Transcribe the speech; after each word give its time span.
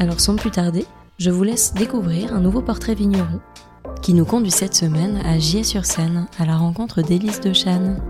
Alors 0.00 0.20
sans 0.20 0.36
plus 0.36 0.52
tarder, 0.52 0.86
je 1.18 1.28
vous 1.28 1.42
laisse 1.42 1.74
découvrir 1.74 2.32
un 2.32 2.40
nouveau 2.40 2.62
portrait 2.62 2.94
vigneron 2.94 3.40
qui 4.00 4.14
nous 4.14 4.24
conduit 4.24 4.52
cette 4.52 4.76
semaine 4.76 5.20
à 5.24 5.40
Gier-sur-Seine 5.40 6.28
à 6.38 6.46
la 6.46 6.56
rencontre 6.56 7.02
d'Élise 7.02 7.40
de 7.40 7.52
Chane. 7.52 8.00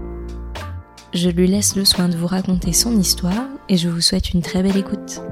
Je 1.15 1.31
lui 1.31 1.49
laisse 1.49 1.77
le 1.77 1.87
soin 1.87 2.11
de 2.11 2.17
vous 2.17 2.27
raconter 2.27 2.75
son 2.75 2.95
histoire 2.95 3.47
et 3.71 3.79
je 3.79 3.89
vous 3.89 4.03
souhaite 4.03 4.35
une 4.35 4.43
très 4.43 4.63
belle 4.63 4.77
écoute. 4.77 5.23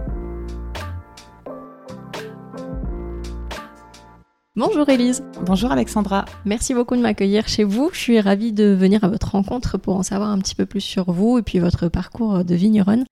Bonjour 4.56 4.88
Élise. 4.88 5.22
Bonjour 5.42 5.70
Alexandra. 5.70 6.24
Merci 6.46 6.72
beaucoup 6.72 6.96
de 6.96 7.02
m'accueillir 7.02 7.46
chez 7.48 7.64
vous. 7.64 7.90
Je 7.92 7.98
suis 7.98 8.18
ravie 8.18 8.54
de 8.54 8.64
venir 8.72 9.04
à 9.04 9.08
votre 9.08 9.32
rencontre 9.32 9.76
pour 9.76 9.96
en 9.96 10.02
savoir 10.02 10.30
un 10.30 10.38
petit 10.38 10.54
peu 10.54 10.64
plus 10.64 10.80
sur 10.80 11.12
vous 11.12 11.36
et 11.36 11.42
puis 11.42 11.58
votre 11.58 11.88
parcours 11.88 12.42
de 12.46 12.54
vigneronne. 12.54 13.04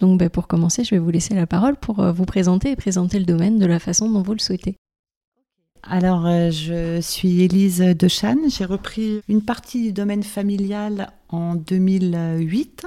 Donc 0.00 0.18
ben, 0.18 0.30
pour 0.30 0.48
commencer, 0.48 0.82
je 0.82 0.94
vais 0.94 0.98
vous 0.98 1.10
laisser 1.10 1.34
la 1.34 1.46
parole 1.46 1.76
pour 1.76 2.00
euh, 2.00 2.10
vous 2.10 2.24
présenter 2.24 2.70
et 2.70 2.76
présenter 2.76 3.18
le 3.18 3.26
domaine 3.26 3.58
de 3.58 3.66
la 3.66 3.78
façon 3.78 4.10
dont 4.10 4.22
vous 4.22 4.32
le 4.32 4.38
souhaitez. 4.38 4.76
Alors, 5.82 6.26
euh, 6.26 6.50
je 6.50 7.00
suis 7.00 7.42
Élise 7.42 7.80
Dechanne. 7.80 8.50
J'ai 8.50 8.64
repris 8.64 9.20
une 9.28 9.42
partie 9.42 9.82
du 9.82 9.92
domaine 9.92 10.22
familial 10.22 11.10
en 11.28 11.54
2008 11.54 12.86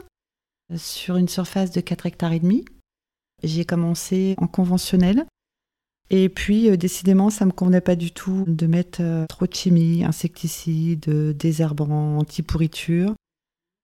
sur 0.76 1.18
une 1.18 1.28
surface 1.28 1.72
de 1.72 1.82
4 1.82 2.06
hectares 2.08 2.34
et 2.34 2.40
demi. 2.40 2.66
J'ai 3.44 3.66
commencé 3.66 4.36
en 4.38 4.48
conventionnel. 4.48 5.26
Et 6.10 6.30
puis, 6.30 6.70
euh, 6.70 6.78
décidément, 6.78 7.30
ça 7.30 7.46
ne 7.46 7.52
me 7.52 7.56
convenait 7.56 7.82
pas 7.82 7.96
du 7.96 8.12
tout 8.12 8.44
de 8.48 8.68
mettre 8.68 9.02
trop 9.28 9.46
de 9.46 9.54
chimie, 9.54 10.04
insecticides, 10.04 11.10
désherbants, 11.38 12.18
anti-pourriture. 12.18 13.14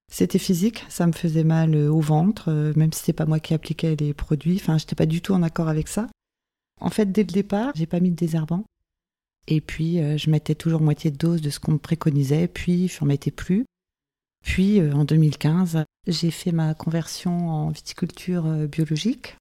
C'était 0.09 0.39
physique, 0.39 0.85
ça 0.89 1.05
me 1.05 1.11
faisait 1.11 1.43
mal 1.43 1.75
euh, 1.75 1.91
au 1.91 1.99
ventre, 1.99 2.49
euh, 2.49 2.73
même 2.75 2.91
si 2.91 3.01
c'était 3.01 3.13
pas 3.13 3.27
moi 3.27 3.39
qui 3.39 3.53
appliquais 3.53 3.95
les 3.95 4.13
produits. 4.13 4.55
Enfin, 4.55 4.77
j'étais 4.79 4.95
pas 4.95 5.05
du 5.05 5.21
tout 5.21 5.33
en 5.33 5.43
accord 5.43 5.69
avec 5.69 5.87
ça. 5.87 6.07
En 6.81 6.89
fait, 6.89 7.11
dès 7.11 7.21
le 7.21 7.31
départ, 7.31 7.71
j'ai 7.75 7.85
pas 7.85 7.99
mis 7.99 8.09
de 8.09 8.15
désherbant. 8.15 8.63
Et 9.47 9.61
puis, 9.61 9.99
euh, 9.99 10.17
je 10.17 10.31
mettais 10.31 10.55
toujours 10.55 10.81
moitié 10.81 11.11
de 11.11 11.17
dose 11.17 11.41
de 11.41 11.51
ce 11.51 11.59
qu'on 11.59 11.73
me 11.73 11.77
préconisait, 11.77 12.47
puis 12.47 12.87
je 12.87 12.99
n'en 13.01 13.07
mettais 13.07 13.31
plus. 13.31 13.65
Puis, 14.43 14.81
en 14.93 15.03
2015, 15.03 15.83
j'ai 16.07 16.31
fait 16.31 16.53
ma 16.53 16.73
conversion 16.73 17.49
en 17.49 17.69
viticulture 17.69 18.45
biologique. 18.69 19.35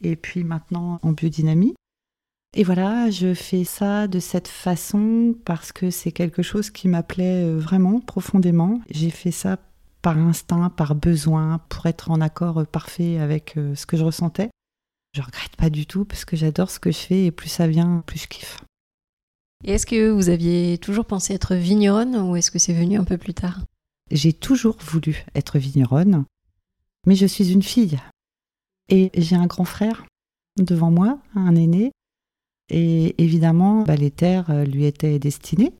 Et 0.00 0.14
puis 0.14 0.44
maintenant, 0.44 1.00
en 1.02 1.10
biodynamie. 1.10 1.74
Et 2.54 2.62
voilà, 2.62 3.10
je 3.10 3.34
fais 3.34 3.64
ça 3.64 4.06
de 4.06 4.20
cette 4.20 4.46
façon 4.46 5.34
parce 5.44 5.72
que 5.72 5.90
c'est 5.90 6.12
quelque 6.12 6.42
chose 6.42 6.70
qui 6.70 6.86
m'appelait 6.86 7.52
vraiment 7.56 7.98
profondément. 7.98 8.80
J'ai 8.90 9.10
fait 9.10 9.32
ça 9.32 9.58
par 10.02 10.18
instinct, 10.18 10.70
par 10.70 10.94
besoin, 10.94 11.60
pour 11.68 11.86
être 11.86 12.10
en 12.10 12.20
accord 12.20 12.66
parfait 12.66 13.18
avec 13.18 13.56
euh, 13.56 13.74
ce 13.74 13.86
que 13.86 13.96
je 13.96 14.04
ressentais. 14.04 14.50
Je 15.14 15.22
regrette 15.22 15.56
pas 15.56 15.70
du 15.70 15.86
tout 15.86 16.04
parce 16.04 16.24
que 16.24 16.36
j'adore 16.36 16.70
ce 16.70 16.80
que 16.80 16.90
je 16.90 16.98
fais 16.98 17.26
et 17.26 17.30
plus 17.30 17.48
ça 17.48 17.66
vient, 17.66 18.02
plus 18.06 18.22
je 18.22 18.28
kiffe. 18.28 18.58
Et 19.64 19.72
est-ce 19.72 19.86
que 19.86 20.10
vous 20.10 20.28
aviez 20.28 20.78
toujours 20.78 21.04
pensé 21.04 21.34
être 21.34 21.54
vigneronne 21.54 22.16
ou 22.16 22.36
est-ce 22.36 22.50
que 22.50 22.58
c'est 22.58 22.72
venu 22.72 22.98
un 22.98 23.04
peu 23.04 23.18
plus 23.18 23.34
tard? 23.34 23.60
J'ai 24.10 24.32
toujours 24.32 24.76
voulu 24.80 25.24
être 25.34 25.58
vigneronne, 25.58 26.24
mais 27.06 27.14
je 27.14 27.26
suis 27.26 27.52
une 27.52 27.62
fille. 27.62 27.98
Et 28.88 29.10
j'ai 29.14 29.36
un 29.36 29.46
grand 29.46 29.64
frère 29.64 30.04
devant 30.58 30.90
moi, 30.90 31.18
un 31.34 31.54
aîné, 31.54 31.92
et 32.68 33.14
évidemment, 33.22 33.82
bah, 33.82 33.96
les 33.96 34.10
terres 34.10 34.50
euh, 34.50 34.64
lui 34.64 34.86
étaient 34.86 35.18
destinées 35.18 35.74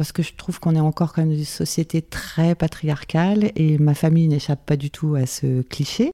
parce 0.00 0.12
que 0.12 0.22
je 0.22 0.32
trouve 0.32 0.60
qu'on 0.60 0.74
est 0.74 0.80
encore 0.80 1.12
quand 1.12 1.20
même 1.20 1.32
une 1.32 1.44
société 1.44 2.00
très 2.00 2.54
patriarcale 2.54 3.52
et 3.54 3.76
ma 3.76 3.92
famille 3.92 4.28
n'échappe 4.28 4.64
pas 4.64 4.78
du 4.78 4.90
tout 4.90 5.14
à 5.14 5.26
ce 5.26 5.60
cliché. 5.60 6.10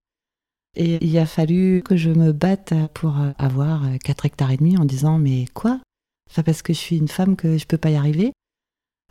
Et 0.75 0.99
il 1.07 1.17
a 1.19 1.25
fallu 1.25 1.85
que 1.85 1.97
je 1.97 2.11
me 2.11 2.33
batte 2.33 2.75
pour 2.95 3.17
avoir 3.39 3.85
4 4.03 4.27
hectares 4.27 4.51
et 4.51 4.57
demi 4.57 4.77
en 4.77 4.85
disant 4.85 5.21
mais 5.21 5.45
quoi? 5.55 5.79
C'est 6.29 6.43
parce 6.43 6.63
que 6.63 6.73
je 6.73 6.79
suis 6.81 6.97
une 6.97 7.07
femme 7.07 7.37
que 7.37 7.59
je 7.59 7.65
peux 7.65 7.79
pas 7.79 7.91
y 7.91 7.95
arriver. 7.95 8.33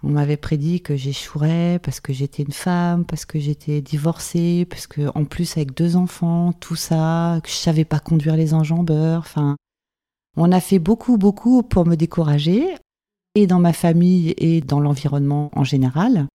On 0.04 0.10
m'avait 0.10 0.36
prédit 0.36 0.82
que 0.82 0.98
j'échouerais 0.98 1.80
parce 1.82 2.02
que 2.02 2.12
j'étais 2.12 2.44
une 2.44 2.52
femme, 2.52 3.06
parce 3.06 3.24
que 3.24 3.40
j'étais 3.40 3.80
divorcée, 3.80 4.68
parce 4.70 4.88
que 4.88 5.10
en 5.16 5.24
plus 5.24 5.56
avec 5.56 5.74
deux 5.74 5.96
enfants, 5.96 6.52
tout 6.52 6.76
ça, 6.76 7.40
que 7.42 7.50
je 7.50 7.56
savais 7.56 7.86
pas 7.86 8.00
conduire 8.00 8.36
les 8.36 8.54
enjambeurs. 8.54 9.22
Enfin, 9.22 9.56
on 10.36 10.52
a 10.52 10.60
fait 10.60 10.80
beaucoup, 10.80 11.18
beaucoup 11.18 11.64
pour 11.64 11.86
me 11.86 11.96
décourager 11.96 12.76
et 13.36 13.48
dans 13.48 13.60
ma 13.60 13.74
famille 13.74 14.34
et 14.38 14.62
dans 14.62 14.80
l'environnement 14.80 15.52
en 15.54 15.64
général. 15.64 16.28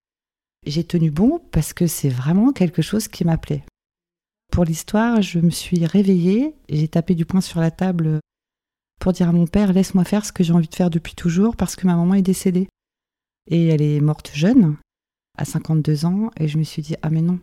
J'ai 0.66 0.84
tenu 0.84 1.10
bon 1.10 1.40
parce 1.50 1.72
que 1.72 1.86
c'est 1.86 2.10
vraiment 2.10 2.52
quelque 2.52 2.82
chose 2.82 3.08
qui 3.08 3.24
m'appelait. 3.24 3.64
Pour 4.52 4.64
l'histoire, 4.64 5.22
je 5.22 5.38
me 5.38 5.50
suis 5.50 5.86
réveillée, 5.86 6.54
j'ai 6.68 6.88
tapé 6.88 7.14
du 7.14 7.24
poing 7.24 7.40
sur 7.40 7.60
la 7.60 7.70
table 7.70 8.20
pour 9.00 9.12
dire 9.12 9.28
à 9.28 9.32
mon 9.32 9.46
père 9.46 9.72
laisse-moi 9.72 10.04
faire 10.04 10.26
ce 10.26 10.32
que 10.32 10.44
j'ai 10.44 10.52
envie 10.52 10.68
de 10.68 10.74
faire 10.74 10.90
depuis 10.90 11.14
toujours 11.14 11.56
parce 11.56 11.76
que 11.76 11.86
ma 11.86 11.96
maman 11.96 12.14
est 12.14 12.22
décédée. 12.22 12.68
Et 13.50 13.68
elle 13.68 13.80
est 13.80 14.00
morte 14.00 14.30
jeune, 14.34 14.76
à 15.38 15.46
52 15.46 16.04
ans, 16.04 16.30
et 16.38 16.46
je 16.46 16.58
me 16.58 16.64
suis 16.64 16.82
dit 16.82 16.96
ah 17.00 17.08
mais 17.08 17.22
non, 17.22 17.38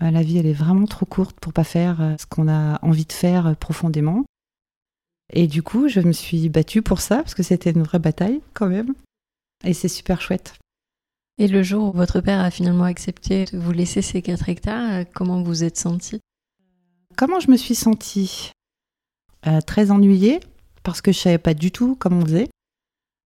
la 0.00 0.22
vie 0.22 0.38
elle 0.38 0.46
est 0.46 0.54
vraiment 0.54 0.86
trop 0.86 1.04
courte 1.04 1.38
pour 1.38 1.52
pas 1.52 1.64
faire 1.64 2.16
ce 2.18 2.24
qu'on 2.26 2.48
a 2.48 2.78
envie 2.82 3.04
de 3.04 3.12
faire 3.12 3.54
profondément. 3.56 4.24
Et 5.32 5.46
du 5.46 5.62
coup, 5.62 5.88
je 5.88 6.00
me 6.00 6.12
suis 6.12 6.48
battue 6.48 6.82
pour 6.82 7.00
ça, 7.00 7.16
parce 7.16 7.34
que 7.34 7.42
c'était 7.42 7.70
une 7.70 7.82
vraie 7.82 7.98
bataille 7.98 8.40
quand 8.52 8.68
même. 8.68 8.94
Et 9.64 9.72
c'est 9.72 9.88
super 9.88 10.20
chouette. 10.20 10.54
Et 11.38 11.48
le 11.48 11.62
jour 11.62 11.88
où 11.88 11.96
votre 11.96 12.20
père 12.20 12.40
a 12.40 12.50
finalement 12.50 12.84
accepté 12.84 13.46
de 13.46 13.58
vous 13.58 13.72
laisser 13.72 14.02
ces 14.02 14.20
4 14.20 14.48
hectares, 14.48 14.92
euh, 14.92 15.04
comment 15.14 15.42
vous 15.42 15.64
êtes 15.64 15.78
sentie? 15.78 16.20
Comment 17.16 17.40
je 17.40 17.50
me 17.50 17.56
suis 17.56 17.74
sentie? 17.74 18.50
Euh, 19.46 19.60
Très 19.60 19.90
ennuyée, 19.90 20.40
parce 20.82 21.00
que 21.00 21.12
je 21.12 21.18
savais 21.18 21.38
pas 21.38 21.54
du 21.54 21.70
tout 21.70 21.96
comment 21.98 22.18
on 22.18 22.26
faisait. 22.26 22.48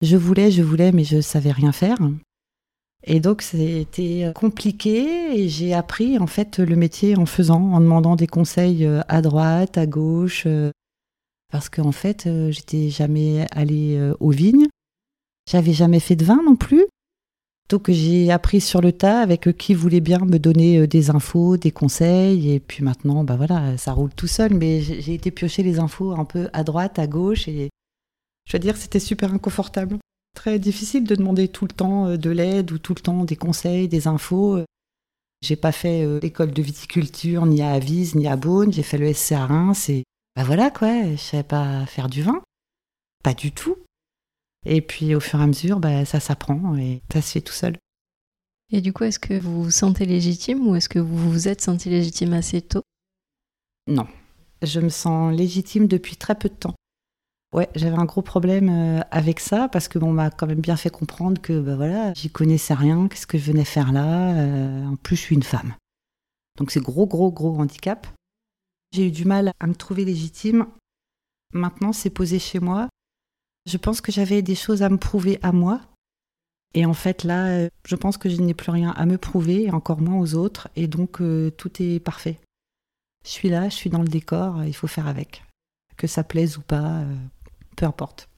Je 0.03 0.17
voulais, 0.17 0.50
je 0.50 0.62
voulais, 0.62 0.93
mais 0.93 1.05
je 1.05 1.21
savais 1.21 1.53
rien 1.53 1.73
faire. 1.73 1.99
Et 3.05 3.21
donc 3.21 3.43
c'était 3.43 4.33
compliqué 4.34 5.38
et 5.38 5.49
j'ai 5.49 5.75
appris 5.75 6.19
en 6.19 6.27
fait 6.27 6.59
le 6.59 6.75
métier 6.75 7.17
en 7.17 7.25
faisant, 7.25 7.73
en 7.73 7.81
demandant 7.81 8.17
des 8.17 8.27
conseils 8.27 8.84
euh, 8.84 9.00
à 9.09 9.23
droite, 9.23 9.78
à 9.78 9.87
gauche, 9.87 10.47
parce 11.51 11.69
qu'en 11.69 11.93
fait, 11.93 12.27
euh, 12.27 12.51
j'étais 12.51 12.91
jamais 12.91 13.47
allée 13.51 13.97
euh, 13.97 14.15
aux 14.21 14.31
vignes. 14.31 14.67
J'avais 15.51 15.73
jamais 15.73 16.01
fait 16.01 16.17
de 16.17 16.25
vin 16.25 16.43
non 16.45 16.57
plus. 16.57 16.84
Donc 17.69 17.91
j'ai 17.91 18.31
appris 18.31 18.61
sur 18.61 18.81
le 18.81 18.93
tas 18.93 19.21
avec 19.21 19.56
qui 19.56 19.75
voulait 19.75 20.01
bien 20.01 20.21
me 20.21 20.39
donner 20.39 20.79
euh, 20.79 20.87
des 20.87 21.11
infos, 21.11 21.56
des 21.56 21.71
conseils. 21.71 22.53
Et 22.53 22.61
puis 22.61 22.83
maintenant, 22.83 23.25
bah 23.25 23.37
voilà, 23.37 23.77
ça 23.79 23.93
roule 23.93 24.12
tout 24.15 24.27
seul. 24.27 24.55
Mais 24.55 24.81
j'ai 24.81 25.15
été 25.15 25.31
piocher 25.31 25.62
les 25.62 25.79
infos 25.79 26.12
un 26.12 26.25
peu 26.25 26.49
à 26.53 26.65
droite, 26.65 26.99
à 26.99 27.06
gauche. 27.06 27.49
Et 27.49 27.71
je 28.47 28.53
veux 28.53 28.61
dire, 28.61 28.77
c'était 28.77 29.01
super 29.01 29.33
inconfortable. 29.33 29.99
Très 30.35 30.59
difficile 30.59 31.05
de 31.05 31.15
demander 31.15 31.49
tout 31.49 31.65
le 31.65 31.73
temps 31.73 32.17
de 32.17 32.31
l'aide 32.31 32.71
ou 32.73 32.79
tout 32.79 32.95
le 32.95 33.01
temps 33.01 33.25
des 33.25 33.37
conseils, 33.37 33.89
des 33.89 34.06
infos. 34.06 34.59
J'ai 35.43 35.56
pas 35.56 35.73
fait 35.73 36.06
l'école 36.21 36.53
de 36.53 36.62
viticulture 36.62 37.47
ni 37.47 37.62
à 37.62 37.73
Avise 37.73 38.15
ni 38.15 38.29
à 38.29 38.37
Beaune. 38.37 38.73
J'ai 38.73 38.83
fait 38.83 38.99
le 38.99 39.12
SC 39.12 39.33
à 39.33 39.47
Reims. 39.47 39.88
Et 39.88 40.05
bah 40.37 40.44
voilà 40.44 40.71
quoi, 40.71 41.11
je 41.12 41.17
savais 41.17 41.43
pas 41.43 41.87
faire 41.87 42.09
du 42.09 42.23
vin, 42.23 42.43
pas 43.25 43.35
du 43.35 43.53
tout. 43.53 43.77
Et 44.67 44.83
puis 44.83 45.15
au 45.15 45.21
fur 45.21 45.41
et 45.41 45.43
à 45.43 45.47
mesure, 45.47 45.81
bah, 45.81 46.05
ça 46.05 46.21
s'apprend 46.21 46.77
et 46.77 47.00
ça 47.12 47.23
se 47.23 47.33
fait 47.33 47.41
tout 47.41 47.53
seul. 47.53 47.77
Et 48.71 48.81
du 48.81 48.93
coup, 48.93 49.05
est-ce 49.05 49.21
que 49.21 49.38
vous 49.38 49.65
vous 49.65 49.71
sentez 49.71 50.05
légitime 50.05 50.67
ou 50.67 50.75
est-ce 50.75 50.88
que 50.88 50.99
vous 50.99 51.31
vous 51.31 51.49
êtes 51.49 51.62
senti 51.62 51.88
légitime 51.88 52.33
assez 52.33 52.61
tôt? 52.61 52.83
Non, 53.87 54.06
je 54.62 54.81
me 54.81 54.88
sens 54.88 55.35
légitime 55.35 55.87
depuis 55.87 56.17
très 56.17 56.35
peu 56.35 56.49
de 56.49 56.55
temps. 56.55 56.75
Ouais, 57.55 57.71
j'avais 57.77 57.97
un 57.97 58.05
gros 58.05 58.23
problème 58.23 58.69
euh, 58.69 59.00
avec 59.12 59.39
ça 59.39 59.69
parce 59.69 59.87
que 59.89 59.99
bon, 60.00 60.12
m'a 60.12 60.31
quand 60.31 60.49
même 60.49 60.61
bien 60.61 60.77
fait 60.77 60.91
comprendre 60.91 61.41
que 61.41 61.61
bah 61.61 61.77
voilà, 61.77 62.12
j'y 62.15 62.29
connaissais 62.29 62.75
rien, 62.75 63.09
qu'est-ce 63.09 63.27
que 63.27 63.39
je 63.39 63.44
venais 63.44 63.65
faire 63.65 63.93
là. 63.93 64.35
Euh, 64.37 64.85
en 64.85 64.97
plus, 64.97 65.17
je 65.17 65.23
suis 65.23 65.37
une 65.37 65.44
femme. 65.44 65.75
Donc 66.59 66.73
c'est 66.73 66.81
gros, 66.81 67.06
gros, 67.06 67.31
gros 67.31 67.59
handicap. 67.59 68.06
J'ai 68.93 69.09
eu 69.09 69.11
du 69.11 69.25
mal 69.25 69.53
à 69.61 69.67
me 69.67 69.75
trouver 69.75 70.05
légitime. 70.05 70.67
Maintenant, 71.53 71.93
c'est 71.93 72.11
posé 72.11 72.38
chez 72.38 72.61
moi. 72.61 72.88
Je 73.67 73.77
pense 73.77 74.00
que 74.00 74.12
j'avais 74.12 74.43
des 74.43 74.55
choses 74.55 74.83
à 74.83 74.88
me 74.88 74.97
prouver 74.97 75.38
à 75.43 75.53
moi. 75.53 75.81
Et 76.75 76.85
en 76.85 76.94
fait, 76.94 77.25
là, 77.25 77.47
euh, 77.47 77.69
je 77.87 77.97
pense 77.97 78.19
que 78.19 78.29
je 78.29 78.41
n'ai 78.41 78.55
plus 78.55 78.71
rien 78.71 78.91
à 78.91 79.06
me 79.06 79.19
prouver, 79.19 79.71
encore 79.71 80.00
moins 80.00 80.21
aux 80.21 80.35
autres. 80.35 80.69
Et 80.77 80.87
donc, 80.87 81.21
euh, 81.21 81.50
tout 81.50 81.83
est 81.83 82.00
parfait. 82.00 82.38
Je 83.25 83.31
suis 83.31 83.49
là, 83.49 83.69
je 83.69 83.75
suis 83.75 83.91
dans 83.91 84.03
le 84.03 84.09
décor, 84.09 84.62
il 84.65 84.75
faut 84.75 84.87
faire 84.87 85.09
avec. 85.09 85.43
Que 85.97 86.06
ça 86.06 86.23
plaise 86.23 86.59
ou 86.59 86.61
pas, 86.61 87.00
euh, 87.00 87.15
peu 87.77 87.87
importe. 87.87 88.29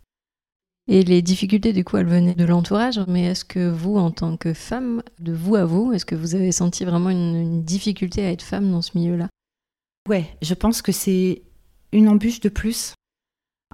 Et 0.90 1.02
les 1.02 1.20
difficultés, 1.20 1.74
du 1.74 1.84
coup, 1.84 1.98
elles 1.98 2.06
venaient 2.06 2.34
de 2.34 2.46
l'entourage, 2.46 2.98
mais 3.06 3.24
est-ce 3.24 3.44
que 3.44 3.68
vous, 3.68 3.98
en 3.98 4.10
tant 4.10 4.38
que 4.38 4.54
femme, 4.54 5.02
de 5.18 5.34
vous 5.34 5.54
à 5.56 5.66
vous, 5.66 5.92
est-ce 5.92 6.06
que 6.06 6.14
vous 6.14 6.34
avez 6.34 6.50
senti 6.50 6.86
vraiment 6.86 7.10
une, 7.10 7.62
difficulté 7.62 8.24
à 8.24 8.32
être 8.32 8.42
femme 8.42 8.70
dans 8.70 8.80
ce 8.80 8.96
milieu-là? 8.96 9.28
Ouais, 10.08 10.38
je 10.40 10.54
pense 10.54 10.80
que 10.80 10.90
c'est 10.90 11.42
une 11.92 12.08
embûche 12.08 12.40
de 12.40 12.48
plus. 12.48 12.94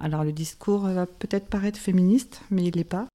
Alors 0.01 0.25
le 0.25 0.33
discours 0.33 0.81
va 0.81 1.05
peut-être 1.05 1.47
paraître 1.47 1.79
féministe, 1.79 2.41
mais 2.51 2.65
il 2.65 2.75
l'est 2.75 2.83
pas. 2.83 3.07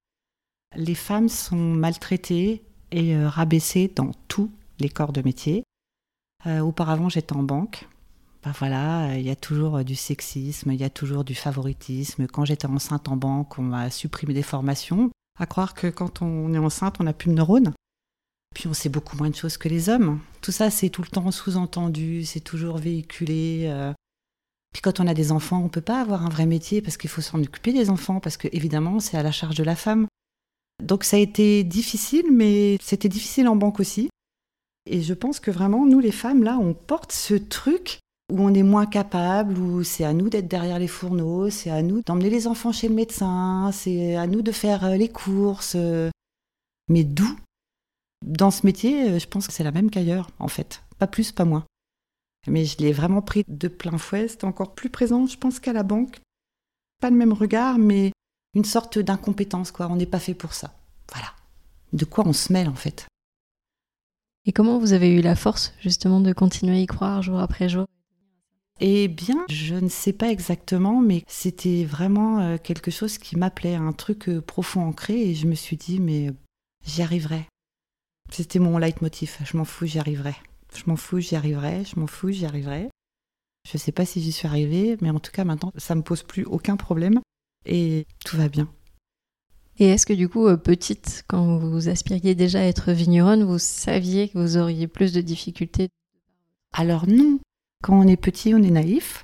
Les 0.75 0.95
femmes 0.95 1.29
sont 1.29 1.55
maltraitées 1.55 2.63
et 2.89 3.15
euh, 3.15 3.29
rabaissées 3.29 3.91
dans 3.95 4.11
tous 4.27 4.49
les 4.79 4.89
corps 4.89 5.13
de 5.13 5.21
métier. 5.21 5.63
Euh, 6.47 6.61
auparavant, 6.61 7.09
j'étais 7.09 7.35
en 7.35 7.43
banque. 7.43 7.87
Ben 8.43 8.53
voilà, 8.57 9.15
il 9.15 9.23
y 9.23 9.29
a 9.29 9.35
toujours 9.35 9.77
euh, 9.77 9.83
du 9.83 9.95
sexisme, 9.95 10.71
il 10.71 10.81
y 10.81 10.83
a 10.83 10.89
toujours 10.89 11.23
du 11.23 11.35
favoritisme. 11.35 12.25
Quand 12.25 12.45
j'étais 12.45 12.65
enceinte 12.65 13.07
en 13.07 13.17
banque, 13.17 13.59
on 13.59 13.61
m'a 13.61 13.91
supprimé 13.91 14.33
des 14.33 14.41
formations. 14.41 15.11
À 15.39 15.45
croire 15.45 15.75
que 15.75 15.85
quand 15.87 16.23
on 16.23 16.51
est 16.55 16.57
enceinte, 16.57 16.95
on 16.99 17.03
n'a 17.03 17.13
plus 17.13 17.29
de 17.29 17.35
neurones. 17.35 17.71
Puis 18.55 18.67
on 18.67 18.73
sait 18.73 18.89
beaucoup 18.89 19.17
moins 19.17 19.29
de 19.29 19.35
choses 19.35 19.57
que 19.57 19.69
les 19.69 19.89
hommes. 19.89 20.19
Tout 20.41 20.51
ça, 20.51 20.69
c'est 20.69 20.89
tout 20.89 21.01
le 21.01 21.07
temps 21.07 21.31
sous-entendu, 21.31 22.25
c'est 22.25 22.41
toujours 22.41 22.77
véhiculé. 22.77 23.63
Euh. 23.65 23.93
Puis 24.73 24.81
quand 24.81 24.99
on 24.99 25.07
a 25.07 25.13
des 25.13 25.31
enfants, 25.31 25.59
on 25.59 25.65
ne 25.65 25.69
peut 25.69 25.81
pas 25.81 26.01
avoir 26.01 26.25
un 26.25 26.29
vrai 26.29 26.45
métier 26.45 26.81
parce 26.81 26.97
qu'il 26.97 27.09
faut 27.09 27.21
s'en 27.21 27.41
occuper 27.41 27.73
des 27.73 27.89
enfants, 27.89 28.19
parce 28.19 28.37
que 28.37 28.47
évidemment, 28.51 28.99
c'est 28.99 29.17
à 29.17 29.23
la 29.23 29.31
charge 29.31 29.55
de 29.55 29.63
la 29.63 29.75
femme. 29.75 30.07
Donc 30.83 31.03
ça 31.03 31.17
a 31.17 31.19
été 31.19 31.63
difficile, 31.63 32.25
mais 32.31 32.77
c'était 32.81 33.09
difficile 33.09 33.47
en 33.47 33.55
banque 33.55 33.79
aussi. 33.79 34.09
Et 34.89 35.01
je 35.01 35.13
pense 35.13 35.39
que 35.39 35.51
vraiment, 35.51 35.85
nous 35.85 35.99
les 35.99 36.11
femmes, 36.11 36.43
là, 36.43 36.57
on 36.59 36.73
porte 36.73 37.11
ce 37.11 37.35
truc 37.35 37.99
où 38.31 38.41
on 38.41 38.53
est 38.53 38.63
moins 38.63 38.85
capable, 38.85 39.57
où 39.59 39.83
c'est 39.83 40.05
à 40.05 40.13
nous 40.13 40.29
d'être 40.29 40.47
derrière 40.47 40.79
les 40.79 40.87
fourneaux, 40.87 41.49
c'est 41.49 41.69
à 41.69 41.81
nous 41.81 42.01
d'emmener 42.01 42.29
les 42.29 42.47
enfants 42.47 42.71
chez 42.71 42.87
le 42.87 42.95
médecin, 42.95 43.71
c'est 43.73 44.15
à 44.15 44.25
nous 44.25 44.41
de 44.41 44.51
faire 44.51 44.85
euh, 44.85 44.95
les 44.95 45.09
courses. 45.09 45.73
Euh. 45.75 46.09
Mais 46.89 47.03
d'où 47.03 47.35
Dans 48.25 48.51
ce 48.51 48.65
métier, 48.65 49.09
euh, 49.09 49.19
je 49.19 49.27
pense 49.27 49.47
que 49.47 49.53
c'est 49.53 49.63
la 49.63 49.71
même 49.71 49.89
qu'ailleurs, 49.89 50.29
en 50.39 50.47
fait. 50.47 50.83
Pas 50.99 51.07
plus, 51.07 51.31
pas 51.31 51.45
moins. 51.45 51.65
Mais 52.47 52.65
je 52.65 52.77
l'ai 52.77 52.91
vraiment 52.91 53.21
pris 53.21 53.43
de 53.47 53.67
plein 53.67 53.97
fouet, 53.97 54.27
c'était 54.27 54.45
encore 54.45 54.73
plus 54.73 54.89
présent, 54.89 55.27
je 55.27 55.37
pense, 55.37 55.59
qu'à 55.59 55.73
la 55.73 55.83
banque. 55.83 56.19
Pas 56.99 57.09
le 57.09 57.15
même 57.15 57.33
regard, 57.33 57.77
mais 57.77 58.11
une 58.53 58.65
sorte 58.65 58.99
d'incompétence, 58.99 59.71
quoi. 59.71 59.87
On 59.89 59.95
n'est 59.95 60.05
pas 60.05 60.19
fait 60.19 60.33
pour 60.33 60.53
ça. 60.53 60.73
Voilà. 61.11 61.33
De 61.93 62.05
quoi 62.05 62.25
on 62.27 62.33
se 62.33 62.51
mêle, 62.51 62.69
en 62.69 62.75
fait. 62.75 63.07
Et 64.45 64.51
comment 64.51 64.79
vous 64.79 64.93
avez 64.93 65.13
eu 65.13 65.21
la 65.21 65.35
force, 65.35 65.73
justement, 65.81 66.19
de 66.19 66.33
continuer 66.33 66.77
à 66.77 66.81
y 66.81 66.85
croire 66.87 67.21
jour 67.21 67.39
après 67.39 67.69
jour? 67.69 67.85
Eh 68.79 69.07
bien, 69.07 69.45
je 69.47 69.75
ne 69.75 69.89
sais 69.89 70.13
pas 70.13 70.31
exactement, 70.31 71.01
mais 71.01 71.23
c'était 71.27 71.85
vraiment 71.85 72.39
euh, 72.39 72.57
quelque 72.57 72.89
chose 72.89 73.19
qui 73.19 73.37
m'appelait, 73.37 73.75
un 73.75 73.91
truc 73.91 74.27
euh, 74.27 74.41
profond 74.41 74.81
ancré, 74.81 75.21
et 75.21 75.35
je 75.35 75.45
me 75.45 75.53
suis 75.53 75.77
dit, 75.77 75.99
mais 75.99 76.31
j'y 76.83 77.03
arriverai. 77.03 77.45
C'était 78.31 78.59
mon 78.59 78.77
leitmotiv, 78.77 79.37
je 79.43 79.57
m'en 79.57 79.65
fous, 79.65 79.85
j'y 79.85 79.99
arriverai. 79.99 80.35
Je 80.73 80.83
m'en 80.87 80.95
fous, 80.95 81.19
j'y 81.19 81.35
arriverai, 81.35 81.83
je 81.83 81.99
m'en 81.99 82.07
fous, 82.07 82.31
j'y 82.31 82.45
arriverai. 82.45 82.89
Je 83.67 83.75
ne 83.75 83.79
sais 83.79 83.91
pas 83.91 84.05
si 84.05 84.21
j'y 84.21 84.31
suis 84.31 84.47
arrivée, 84.47 84.97
mais 85.01 85.09
en 85.09 85.19
tout 85.19 85.31
cas 85.31 85.43
maintenant, 85.43 85.71
ça 85.77 85.95
me 85.95 86.01
pose 86.01 86.23
plus 86.23 86.45
aucun 86.45 86.77
problème, 86.77 87.19
et 87.65 88.07
tout 88.25 88.37
va 88.37 88.49
bien. 88.49 88.69
Et 89.77 89.89
est-ce 89.89 90.05
que 90.05 90.13
du 90.13 90.29
coup, 90.29 90.47
euh, 90.47 90.57
petite, 90.57 91.23
quand 91.27 91.57
vous 91.57 91.89
aspiriez 91.89 92.35
déjà 92.35 92.59
à 92.59 92.63
être 92.63 92.91
vigneronne, 92.91 93.43
vous 93.43 93.59
saviez 93.59 94.29
que 94.29 94.37
vous 94.37 94.57
auriez 94.57 94.87
plus 94.87 95.13
de 95.13 95.21
difficultés? 95.21 95.89
Alors 96.73 97.07
non, 97.07 97.39
quand 97.83 97.99
on 97.99 98.07
est 98.07 98.17
petit, 98.17 98.53
on 98.53 98.63
est 98.63 98.71
naïf. 98.71 99.23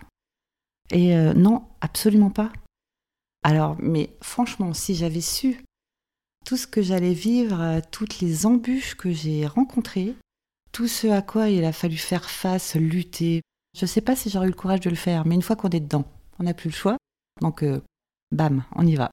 Et 0.92 1.16
euh, 1.16 1.34
non, 1.34 1.64
absolument 1.82 2.32
pas. 2.32 2.52
Alors, 3.44 3.78
mais 3.80 4.16
franchement, 4.22 4.74
si 4.74 4.96
j'avais 4.96 5.22
su 5.22 5.64
tout 6.48 6.56
ce 6.56 6.66
que 6.66 6.82
j'allais 6.82 7.14
vivre, 7.14 7.60
euh, 7.60 7.82
toutes 7.92 8.22
les 8.22 8.46
embûches 8.46 8.96
que 8.96 9.12
j'ai 9.12 9.46
rencontrées, 9.46 10.16
tout 10.72 10.88
ce 10.88 11.08
à 11.08 11.22
quoi 11.22 11.50
il 11.50 11.66
a 11.66 11.74
fallu 11.74 11.98
faire 11.98 12.30
face, 12.30 12.76
lutter, 12.76 13.42
je 13.78 13.84
ne 13.84 13.88
sais 13.88 14.00
pas 14.00 14.16
si 14.16 14.30
j'aurais 14.30 14.48
eu 14.48 14.52
le 14.52 14.56
courage 14.56 14.80
de 14.80 14.90
le 14.90 14.96
faire, 14.96 15.28
mais 15.28 15.36
une 15.36 15.42
fois 15.42 15.58
qu'on 15.58 15.68
est 15.72 15.82
dedans, 15.82 16.06
on 16.40 16.44
n'a 16.44 16.54
plus 16.54 16.70
le 16.70 16.74
choix. 16.74 16.96
Donc, 17.42 17.64
euh, 17.64 17.82
bam, 18.32 18.64
on 18.78 18.88
y 18.88 18.96
va. 18.96 19.12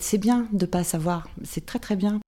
C'est 0.00 0.18
bien 0.18 0.48
de 0.52 0.64
ne 0.64 0.70
pas 0.70 0.82
savoir, 0.82 1.28
c'est 1.44 1.64
très 1.64 1.78
très 1.78 1.94
bien. 1.94 2.20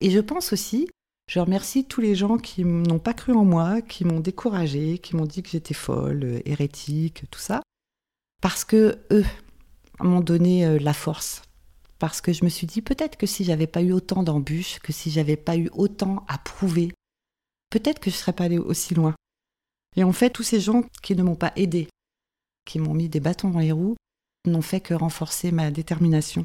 Et 0.00 0.10
je 0.10 0.20
pense 0.20 0.54
aussi 0.54 0.88
je 1.26 1.40
remercie 1.40 1.86
tous 1.86 2.02
les 2.02 2.14
gens 2.14 2.36
qui 2.36 2.64
n'ont 2.64 2.98
pas 2.98 3.14
cru 3.14 3.32
en 3.32 3.46
moi, 3.46 3.80
qui 3.80 4.04
m'ont 4.04 4.20
découragée, 4.20 4.98
qui 4.98 5.16
m'ont 5.16 5.24
dit 5.24 5.42
que 5.42 5.48
j'étais 5.48 5.72
folle, 5.72 6.22
euh, 6.22 6.40
hérétique, 6.46 7.24
tout 7.30 7.40
ça. 7.40 7.62
Parce 8.42 8.64
que 8.64 8.98
eux 9.10 9.24
m'ont 10.00 10.20
donné 10.20 10.78
la 10.78 10.92
force. 10.92 11.42
Parce 12.04 12.20
que 12.20 12.34
je 12.34 12.44
me 12.44 12.50
suis 12.50 12.66
dit 12.66 12.82
peut-être 12.82 13.16
que 13.16 13.24
si 13.24 13.44
j'avais 13.44 13.66
pas 13.66 13.80
eu 13.80 13.92
autant 13.92 14.22
d'embûches, 14.22 14.78
que 14.80 14.92
si 14.92 15.10
j'avais 15.10 15.38
pas 15.38 15.56
eu 15.56 15.70
autant 15.72 16.22
à 16.28 16.36
prouver, 16.36 16.92
peut-être 17.70 17.98
que 17.98 18.10
je 18.10 18.16
serais 18.16 18.34
pas 18.34 18.44
allée 18.44 18.58
aussi 18.58 18.92
loin. 18.92 19.14
Et 19.96 20.04
en 20.04 20.12
fait, 20.12 20.28
tous 20.28 20.42
ces 20.42 20.60
gens 20.60 20.82
qui 21.02 21.16
ne 21.16 21.22
m'ont 21.22 21.34
pas 21.34 21.54
aidé, 21.56 21.88
qui 22.66 22.78
m'ont 22.78 22.92
mis 22.92 23.08
des 23.08 23.20
bâtons 23.20 23.48
dans 23.48 23.60
les 23.60 23.72
roues, 23.72 23.96
n'ont 24.46 24.60
fait 24.60 24.82
que 24.82 24.92
renforcer 24.92 25.50
ma 25.50 25.70
détermination. 25.70 26.44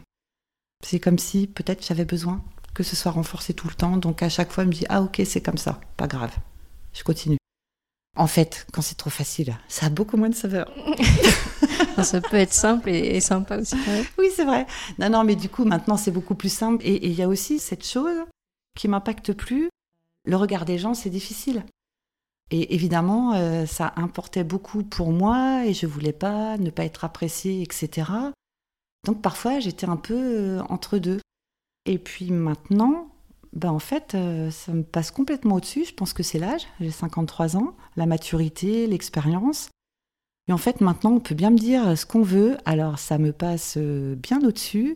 C'est 0.81 1.01
comme 1.01 1.19
si 1.19 1.45
peut-être 1.45 1.85
j'avais 1.85 2.05
besoin 2.05 2.41
que 2.73 2.83
ce 2.83 2.95
soit 2.95 3.11
renforcé 3.11 3.53
tout 3.53 3.67
le 3.67 3.75
temps. 3.75 3.97
Donc 3.97 4.23
à 4.23 4.29
chaque 4.29 4.53
fois, 4.53 4.63
je 4.63 4.69
me 4.69 4.73
dit 4.73 4.85
ah 4.87 5.01
ok, 5.01 5.21
c'est 5.25 5.41
comme 5.41 5.57
ça, 5.57 5.81
pas 5.97 6.07
grave, 6.07 6.37
je 6.93 7.03
continue. 7.03 7.38
En 8.19 8.27
fait, 8.27 8.67
quand 8.73 8.81
c'est 8.81 8.97
trop 8.97 9.09
facile, 9.09 9.57
ça 9.69 9.85
a 9.85 9.89
beaucoup 9.89 10.17
moins 10.17 10.27
de 10.27 10.35
saveur. 10.35 10.69
ça 12.03 12.19
peut 12.19 12.35
être 12.35 12.53
simple 12.53 12.89
et, 12.89 13.21
sympa 13.21 13.57
aussi. 13.59 13.77
Oui, 14.17 14.27
c'est 14.35 14.43
vrai. 14.43 14.67
Non, 14.99 15.09
non, 15.09 15.23
mais 15.23 15.37
du 15.37 15.47
coup, 15.47 15.63
maintenant, 15.63 15.95
c'est 15.95 16.11
beaucoup 16.11 16.35
plus 16.35 16.53
simple. 16.53 16.85
Et 16.85 17.07
il 17.07 17.13
y 17.13 17.23
a 17.23 17.29
aussi 17.29 17.59
cette 17.59 17.87
chose 17.87 18.25
qui 18.77 18.89
m'impacte 18.89 19.31
plus. 19.31 19.69
Le 20.25 20.35
regard 20.35 20.65
des 20.65 20.77
gens, 20.77 20.93
c'est 20.93 21.09
difficile. 21.09 21.63
Et 22.51 22.75
évidemment, 22.75 23.35
euh, 23.35 23.65
ça 23.65 23.93
importait 23.95 24.43
beaucoup 24.43 24.83
pour 24.83 25.13
moi 25.13 25.65
et 25.65 25.73
je 25.73 25.85
voulais 25.85 26.11
pas 26.11 26.57
ne 26.57 26.71
pas 26.71 26.83
être 26.83 27.05
appréciée, 27.05 27.61
etc. 27.61 28.11
Donc 29.05 29.21
parfois, 29.21 29.61
j'étais 29.61 29.87
un 29.87 29.95
peu 29.95 30.13
euh, 30.13 30.61
entre 30.67 30.97
deux. 30.97 31.21
Et 31.85 31.97
puis 31.97 32.31
maintenant, 32.31 33.07
ben 33.53 33.71
en 33.71 33.79
fait, 33.79 34.13
euh, 34.13 34.51
ça 34.51 34.73
me 34.73 34.83
passe 34.83 35.11
complètement 35.11 35.55
au-dessus. 35.55 35.85
Je 35.85 35.93
pense 35.93 36.13
que 36.13 36.23
c'est 36.23 36.39
l'âge. 36.39 36.67
J'ai 36.79 36.91
53 36.91 37.57
ans, 37.57 37.75
la 37.95 38.05
maturité, 38.05 38.87
l'expérience. 38.87 39.69
Et 40.47 40.53
en 40.53 40.57
fait, 40.57 40.81
maintenant, 40.81 41.13
on 41.13 41.19
peut 41.19 41.35
bien 41.35 41.49
me 41.49 41.57
dire 41.57 41.97
ce 41.97 42.05
qu'on 42.05 42.21
veut. 42.21 42.57
Alors, 42.65 42.99
ça 42.99 43.17
me 43.17 43.31
passe 43.31 43.75
euh, 43.77 44.15
bien 44.15 44.41
au-dessus. 44.43 44.95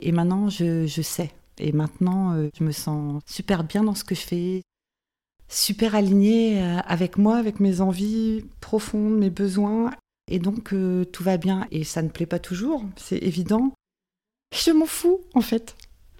Et 0.00 0.12
maintenant, 0.12 0.48
je, 0.48 0.86
je, 0.86 1.02
sais. 1.02 1.30
Et 1.58 1.72
maintenant, 1.72 2.34
euh, 2.34 2.48
je 2.58 2.64
me 2.64 2.72
sens 2.72 3.22
super 3.26 3.64
bien 3.64 3.84
dans 3.84 3.94
ce 3.94 4.04
que 4.04 4.14
je 4.14 4.20
fais, 4.20 4.62
super 5.48 5.94
alignée 5.94 6.60
avec 6.86 7.18
moi, 7.18 7.36
avec 7.36 7.60
mes 7.60 7.80
envies 7.80 8.44
profondes, 8.60 9.16
mes 9.18 9.30
besoins. 9.30 9.90
Et 10.28 10.38
donc, 10.38 10.74
tout 11.12 11.22
va 11.22 11.36
bien. 11.36 11.66
Et 11.70 11.84
ça 11.84 12.02
ne 12.02 12.08
plaît 12.08 12.26
pas 12.26 12.40
toujours, 12.40 12.84
c'est 12.96 13.18
évident. 13.18 13.72
Je 14.52 14.70
m'en 14.72 14.86
fous, 14.86 15.20
en 15.34 15.40
fait. 15.40 15.76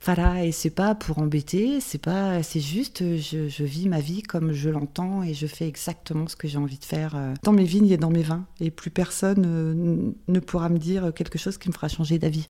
Voilà, 0.07 0.45
et 0.45 0.53
c'est 0.53 0.71
pas 0.71 0.95
pour 0.95 1.19
embêter, 1.19 1.81
c'est 1.81 1.99
pas, 1.99 2.41
c'est 2.45 2.61
juste, 2.61 3.03
je, 3.19 3.65
vis 3.65 3.89
ma 3.89 3.99
vie 3.99 4.23
comme 4.23 4.53
je 4.53 4.71
l'entends 4.71 5.25
et 5.25 5.35
je 5.35 5.49
fais 5.49 5.67
exactement 5.67 6.29
ce 6.29 6.37
que 6.37 6.47
j'ai 6.47 6.59
envie 6.59 6.79
de 6.79 6.85
faire 6.85 7.17
euh, 7.17 7.35
dans 7.43 7.51
mes 7.51 7.65
vignes 7.65 7.91
et 7.91 7.97
dans 7.97 8.11
mes 8.11 8.23
vins. 8.23 8.47
Et 8.61 8.71
plus 8.71 8.93
personne 8.93 9.43
euh, 9.45 10.13
ne 10.29 10.39
pourra 10.39 10.69
me 10.69 10.79
dire 10.79 11.13
quelque 11.13 11.39
chose 11.39 11.59
qui 11.59 11.69
me 11.69 11.75
fera 11.75 11.89
changer 11.89 12.21
d'avis. 12.21 12.47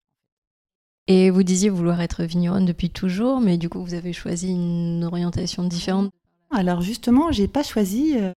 Et 1.06 1.30
vous 1.30 1.42
disiez 1.44 1.70
vouloir 1.70 2.02
être 2.02 2.24
vigneronne 2.24 2.66
depuis 2.66 2.90
toujours, 2.90 3.40
mais 3.40 3.56
du 3.56 3.70
coup 3.70 3.82
vous 3.82 3.94
avez 3.94 4.12
choisi 4.12 4.50
une 4.50 5.04
orientation 5.04 5.64
différente. 5.64 6.10
Alors 6.50 6.82
justement, 6.82 7.32
j'ai 7.32 7.48
pas 7.48 7.62
choisi. 7.62 8.18
Euh, 8.18 8.32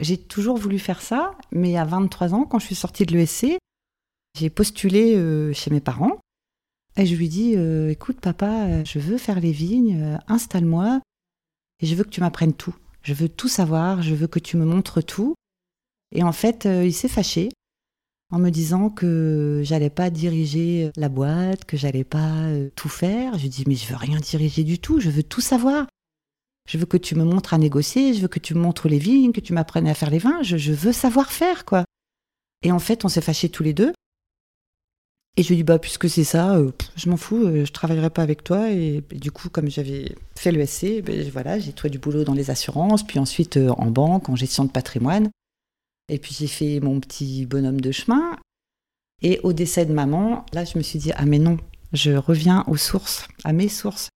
j'ai 0.00 0.18
toujours 0.18 0.58
voulu 0.58 0.78
faire 0.78 1.00
ça, 1.00 1.34
mais 1.50 1.78
à 1.78 1.86
23 1.86 2.34
ans, 2.34 2.44
quand 2.44 2.58
je 2.58 2.66
suis 2.66 2.74
sortie 2.74 3.06
de 3.06 3.16
l'ESC, 3.16 3.56
j'ai 4.38 4.50
postulé 4.50 5.14
chez 5.54 5.70
mes 5.70 5.80
parents 5.80 6.18
et 6.96 7.06
je 7.06 7.16
lui 7.16 7.28
dis 7.28 7.54
euh, 7.56 7.90
Écoute, 7.90 8.20
papa, 8.20 8.66
euh, 8.66 8.84
je 8.84 8.98
veux 8.98 9.18
faire 9.18 9.40
les 9.40 9.52
vignes, 9.52 10.00
euh, 10.00 10.16
installe-moi, 10.28 11.00
et 11.80 11.86
je 11.86 11.94
veux 11.94 12.04
que 12.04 12.10
tu 12.10 12.20
m'apprennes 12.20 12.54
tout. 12.54 12.74
Je 13.02 13.14
veux 13.14 13.28
tout 13.28 13.48
savoir, 13.48 14.02
je 14.02 14.14
veux 14.14 14.26
que 14.26 14.38
tu 14.38 14.56
me 14.56 14.64
montres 14.64 15.04
tout. 15.04 15.34
Et 16.12 16.22
en 16.22 16.32
fait, 16.32 16.64
il 16.64 16.94
s'est 16.94 17.08
fâché 17.08 17.50
en 18.30 18.38
me 18.38 18.50
disant 18.50 18.88
que 18.88 19.60
j'allais 19.64 19.90
pas 19.90 20.08
diriger 20.08 20.90
la 20.96 21.08
boîte, 21.08 21.64
que 21.64 21.76
j'allais 21.76 22.04
pas 22.04 22.48
tout 22.76 22.88
faire. 22.88 23.36
Je 23.36 23.42
lui 23.42 23.48
dis 23.50 23.64
Mais 23.66 23.74
je 23.74 23.86
veux 23.88 23.96
rien 23.96 24.20
diriger 24.20 24.62
du 24.64 24.78
tout, 24.78 25.00
je 25.00 25.10
veux 25.10 25.24
tout 25.24 25.40
savoir. 25.42 25.86
Je 26.66 26.78
veux 26.78 26.86
que 26.86 26.96
tu 26.96 27.14
me 27.14 27.24
montres 27.24 27.52
à 27.52 27.58
négocier, 27.58 28.14
je 28.14 28.20
veux 28.20 28.28
que 28.28 28.38
tu 28.38 28.54
me 28.54 28.60
montres 28.60 28.88
les 28.88 28.98
vignes, 28.98 29.32
que 29.32 29.40
tu 29.40 29.52
m'apprennes 29.52 29.88
à 29.88 29.92
faire 29.92 30.08
les 30.08 30.18
vins, 30.18 30.42
je, 30.42 30.56
je 30.56 30.72
veux 30.72 30.92
savoir 30.92 31.30
faire, 31.30 31.66
quoi. 31.66 31.84
Et 32.62 32.72
en 32.72 32.78
fait, 32.78 33.04
on 33.04 33.08
s'est 33.08 33.20
fâchés 33.20 33.50
tous 33.50 33.64
les 33.64 33.74
deux. 33.74 33.92
Et 35.36 35.42
je 35.42 35.48
lui 35.48 35.56
dis, 35.56 35.62
bah, 35.64 35.80
puisque 35.80 36.08
c'est 36.08 36.24
ça, 36.24 36.56
euh, 36.56 36.70
je 36.94 37.10
m'en 37.10 37.16
fous, 37.16 37.44
euh, 37.44 37.64
je 37.64 37.72
travaillerai 37.72 38.10
pas 38.10 38.22
avec 38.22 38.44
toi. 38.44 38.70
Et, 38.70 39.02
du 39.10 39.32
coup, 39.32 39.48
comme 39.48 39.68
j'avais 39.68 40.14
fait 40.36 40.52
le 40.52 40.64
SC, 40.64 41.02
ben, 41.02 41.28
voilà, 41.30 41.58
j'ai 41.58 41.72
trouvé 41.72 41.90
du 41.90 41.98
boulot 41.98 42.22
dans 42.22 42.34
les 42.34 42.50
assurances, 42.50 43.04
puis 43.04 43.18
ensuite 43.18 43.56
euh, 43.56 43.70
en 43.70 43.90
banque, 43.90 44.28
en 44.28 44.36
gestion 44.36 44.64
de 44.64 44.70
patrimoine. 44.70 45.30
Et 46.08 46.18
puis 46.18 46.34
j'ai 46.38 46.46
fait 46.46 46.80
mon 46.80 47.00
petit 47.00 47.46
bonhomme 47.46 47.80
de 47.80 47.90
chemin. 47.90 48.36
Et 49.22 49.40
au 49.42 49.52
décès 49.52 49.86
de 49.86 49.92
maman, 49.92 50.44
là, 50.52 50.64
je 50.64 50.78
me 50.78 50.82
suis 50.82 50.98
dit, 50.98 51.12
ah 51.16 51.24
mais 51.24 51.38
non, 51.38 51.58
je 51.92 52.12
reviens 52.12 52.62
aux 52.68 52.76
sources, 52.76 53.26
à 53.42 53.52
mes 53.52 53.68
sources. 53.68 54.10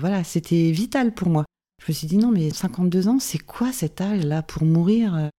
Voilà, 0.00 0.22
c'était 0.22 0.70
vital 0.70 1.12
pour 1.12 1.28
moi. 1.28 1.44
Je 1.84 1.90
me 1.90 1.94
suis 1.94 2.06
dit, 2.06 2.18
non, 2.18 2.30
mais 2.30 2.50
52 2.50 3.08
ans, 3.08 3.18
c'est 3.18 3.38
quoi 3.38 3.72
cet 3.72 4.00
âge-là 4.00 4.42
pour 4.42 4.64
mourir? 4.64 5.30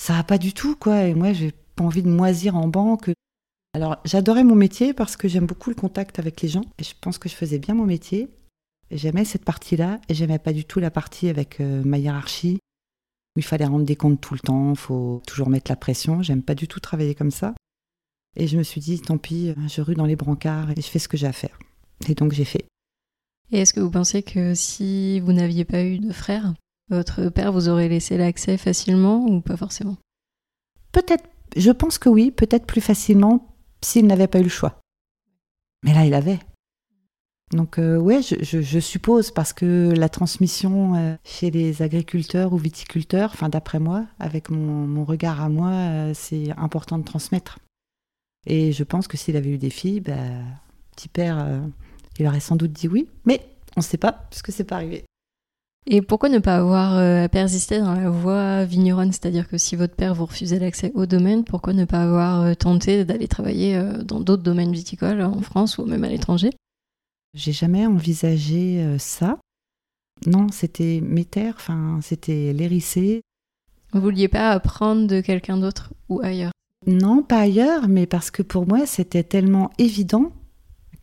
Ça 0.00 0.14
va 0.14 0.24
pas 0.24 0.38
du 0.38 0.52
tout, 0.52 0.74
quoi. 0.76 1.04
Et 1.04 1.14
moi, 1.14 1.32
j'ai 1.32 1.52
pas 1.76 1.84
envie 1.84 2.02
de 2.02 2.08
moisir 2.08 2.56
en 2.56 2.66
banque. 2.66 3.10
Alors, 3.76 3.98
j'adorais 4.06 4.42
mon 4.42 4.54
métier 4.54 4.94
parce 4.94 5.18
que 5.18 5.28
j'aime 5.28 5.44
beaucoup 5.44 5.68
le 5.68 5.76
contact 5.76 6.18
avec 6.18 6.40
les 6.40 6.48
gens. 6.48 6.64
Et 6.78 6.82
je 6.82 6.94
pense 6.98 7.18
que 7.18 7.28
je 7.28 7.34
faisais 7.34 7.58
bien 7.58 7.74
mon 7.74 7.84
métier. 7.84 8.30
J'aimais 8.90 9.26
cette 9.26 9.44
partie-là 9.44 10.00
et 10.08 10.14
j'aimais 10.14 10.38
pas 10.38 10.54
du 10.54 10.64
tout 10.64 10.80
la 10.80 10.90
partie 10.90 11.28
avec 11.28 11.60
euh, 11.60 11.82
ma 11.84 11.98
hiérarchie 11.98 12.54
où 12.54 13.40
il 13.40 13.42
fallait 13.42 13.66
rendre 13.66 13.84
des 13.84 13.94
comptes 13.94 14.18
tout 14.18 14.32
le 14.32 14.40
temps, 14.40 14.70
il 14.70 14.78
faut 14.78 15.20
toujours 15.26 15.50
mettre 15.50 15.70
la 15.70 15.76
pression. 15.76 16.22
J'aime 16.22 16.42
pas 16.42 16.54
du 16.54 16.68
tout 16.68 16.80
travailler 16.80 17.14
comme 17.14 17.30
ça. 17.30 17.52
Et 18.34 18.46
je 18.46 18.56
me 18.56 18.62
suis 18.62 18.80
dit, 18.80 18.98
tant 18.98 19.18
pis, 19.18 19.52
je 19.68 19.82
rue 19.82 19.94
dans 19.94 20.06
les 20.06 20.16
brancards 20.16 20.70
et 20.70 20.80
je 20.80 20.88
fais 20.88 20.98
ce 20.98 21.08
que 21.08 21.18
j'ai 21.18 21.26
à 21.26 21.34
faire. 21.34 21.58
Et 22.08 22.14
donc 22.14 22.32
j'ai 22.32 22.46
fait. 22.46 22.64
Et 23.52 23.58
est-ce 23.58 23.74
que 23.74 23.80
vous 23.80 23.90
pensez 23.90 24.22
que 24.22 24.54
si 24.54 25.20
vous 25.20 25.34
n'aviez 25.34 25.66
pas 25.66 25.84
eu 25.84 25.98
de 25.98 26.14
frère, 26.14 26.54
votre 26.88 27.28
père 27.28 27.52
vous 27.52 27.68
aurait 27.68 27.90
laissé 27.90 28.16
l'accès 28.16 28.56
facilement 28.56 29.26
ou 29.26 29.42
pas 29.42 29.58
forcément? 29.58 29.98
Peut-être, 30.92 31.28
je 31.54 31.72
pense 31.72 31.98
que 31.98 32.08
oui, 32.08 32.30
peut-être 32.30 32.64
plus 32.64 32.80
facilement 32.80 33.52
s'il 33.82 34.06
n'avait 34.06 34.26
pas 34.26 34.40
eu 34.40 34.44
le 34.44 34.48
choix. 34.48 34.80
Mais 35.82 35.94
là, 35.94 36.04
il 36.04 36.14
avait. 36.14 36.38
Donc 37.52 37.78
euh, 37.78 37.96
ouais, 37.96 38.22
je, 38.22 38.80
suppose 38.80 39.30
parce 39.30 39.52
que 39.52 39.92
la 39.96 40.08
transmission 40.08 40.96
euh, 40.96 41.14
chez 41.22 41.52
les 41.52 41.80
agriculteurs 41.80 42.52
ou 42.52 42.56
viticulteurs, 42.56 43.30
enfin 43.32 43.48
d'après 43.48 43.78
moi, 43.78 44.04
avec 44.18 44.50
mon, 44.50 45.04
regard 45.04 45.40
à 45.40 45.48
moi, 45.48 45.70
euh, 45.70 46.12
c'est 46.12 46.50
important 46.56 46.98
de 46.98 47.04
transmettre. 47.04 47.60
Et 48.46 48.72
je 48.72 48.82
pense 48.82 49.06
que 49.06 49.16
s'il 49.16 49.36
avait 49.36 49.50
eu 49.50 49.58
des 49.58 49.70
filles, 49.70 50.00
bah, 50.00 50.16
petit 50.96 51.08
père, 51.08 51.60
il 52.18 52.26
aurait 52.26 52.40
sans 52.40 52.56
doute 52.56 52.72
dit 52.72 52.88
oui, 52.88 53.08
mais 53.24 53.40
on 53.76 53.80
ne 53.80 53.84
sait 53.84 53.96
pas 53.96 54.26
puisque 54.30 54.50
c'est 54.50 54.64
pas 54.64 54.76
arrivé. 54.76 55.04
Et 55.88 56.02
pourquoi 56.02 56.28
ne 56.28 56.40
pas 56.40 56.56
avoir 56.56 57.30
persisté 57.30 57.78
dans 57.78 57.94
la 57.94 58.10
voie 58.10 58.64
vigneronne? 58.64 59.12
C'est-à-dire 59.12 59.48
que 59.48 59.56
si 59.56 59.76
votre 59.76 59.94
père 59.94 60.14
vous 60.14 60.26
refusait 60.26 60.58
l'accès 60.58 60.90
au 60.94 61.06
domaine, 61.06 61.44
pourquoi 61.44 61.74
ne 61.74 61.84
pas 61.84 62.02
avoir 62.02 62.56
tenté 62.56 63.04
d'aller 63.04 63.28
travailler 63.28 63.80
dans 64.04 64.18
d'autres 64.18 64.42
domaines 64.42 64.72
viticoles 64.72 65.22
en 65.22 65.40
France 65.42 65.78
ou 65.78 65.86
même 65.86 66.02
à 66.02 66.08
l'étranger? 66.08 66.50
J'ai 67.36 67.52
jamais 67.52 67.86
envisagé 67.86 68.80
euh, 68.80 68.98
ça. 68.98 69.38
Non, 70.26 70.48
c'était 70.50 71.00
mes 71.02 71.26
terres, 71.26 71.54
enfin, 71.56 72.00
c'était 72.02 72.54
l'hérissé. 72.54 73.20
Vous 73.92 74.00
vouliez 74.00 74.28
pas 74.28 74.52
apprendre 74.52 75.06
de 75.06 75.20
quelqu'un 75.20 75.58
d'autre 75.58 75.92
ou 76.08 76.20
ailleurs? 76.22 76.52
Non, 76.86 77.22
pas 77.22 77.40
ailleurs, 77.40 77.88
mais 77.88 78.06
parce 78.06 78.30
que 78.30 78.42
pour 78.42 78.66
moi, 78.66 78.86
c'était 78.86 79.22
tellement 79.22 79.70
évident 79.76 80.32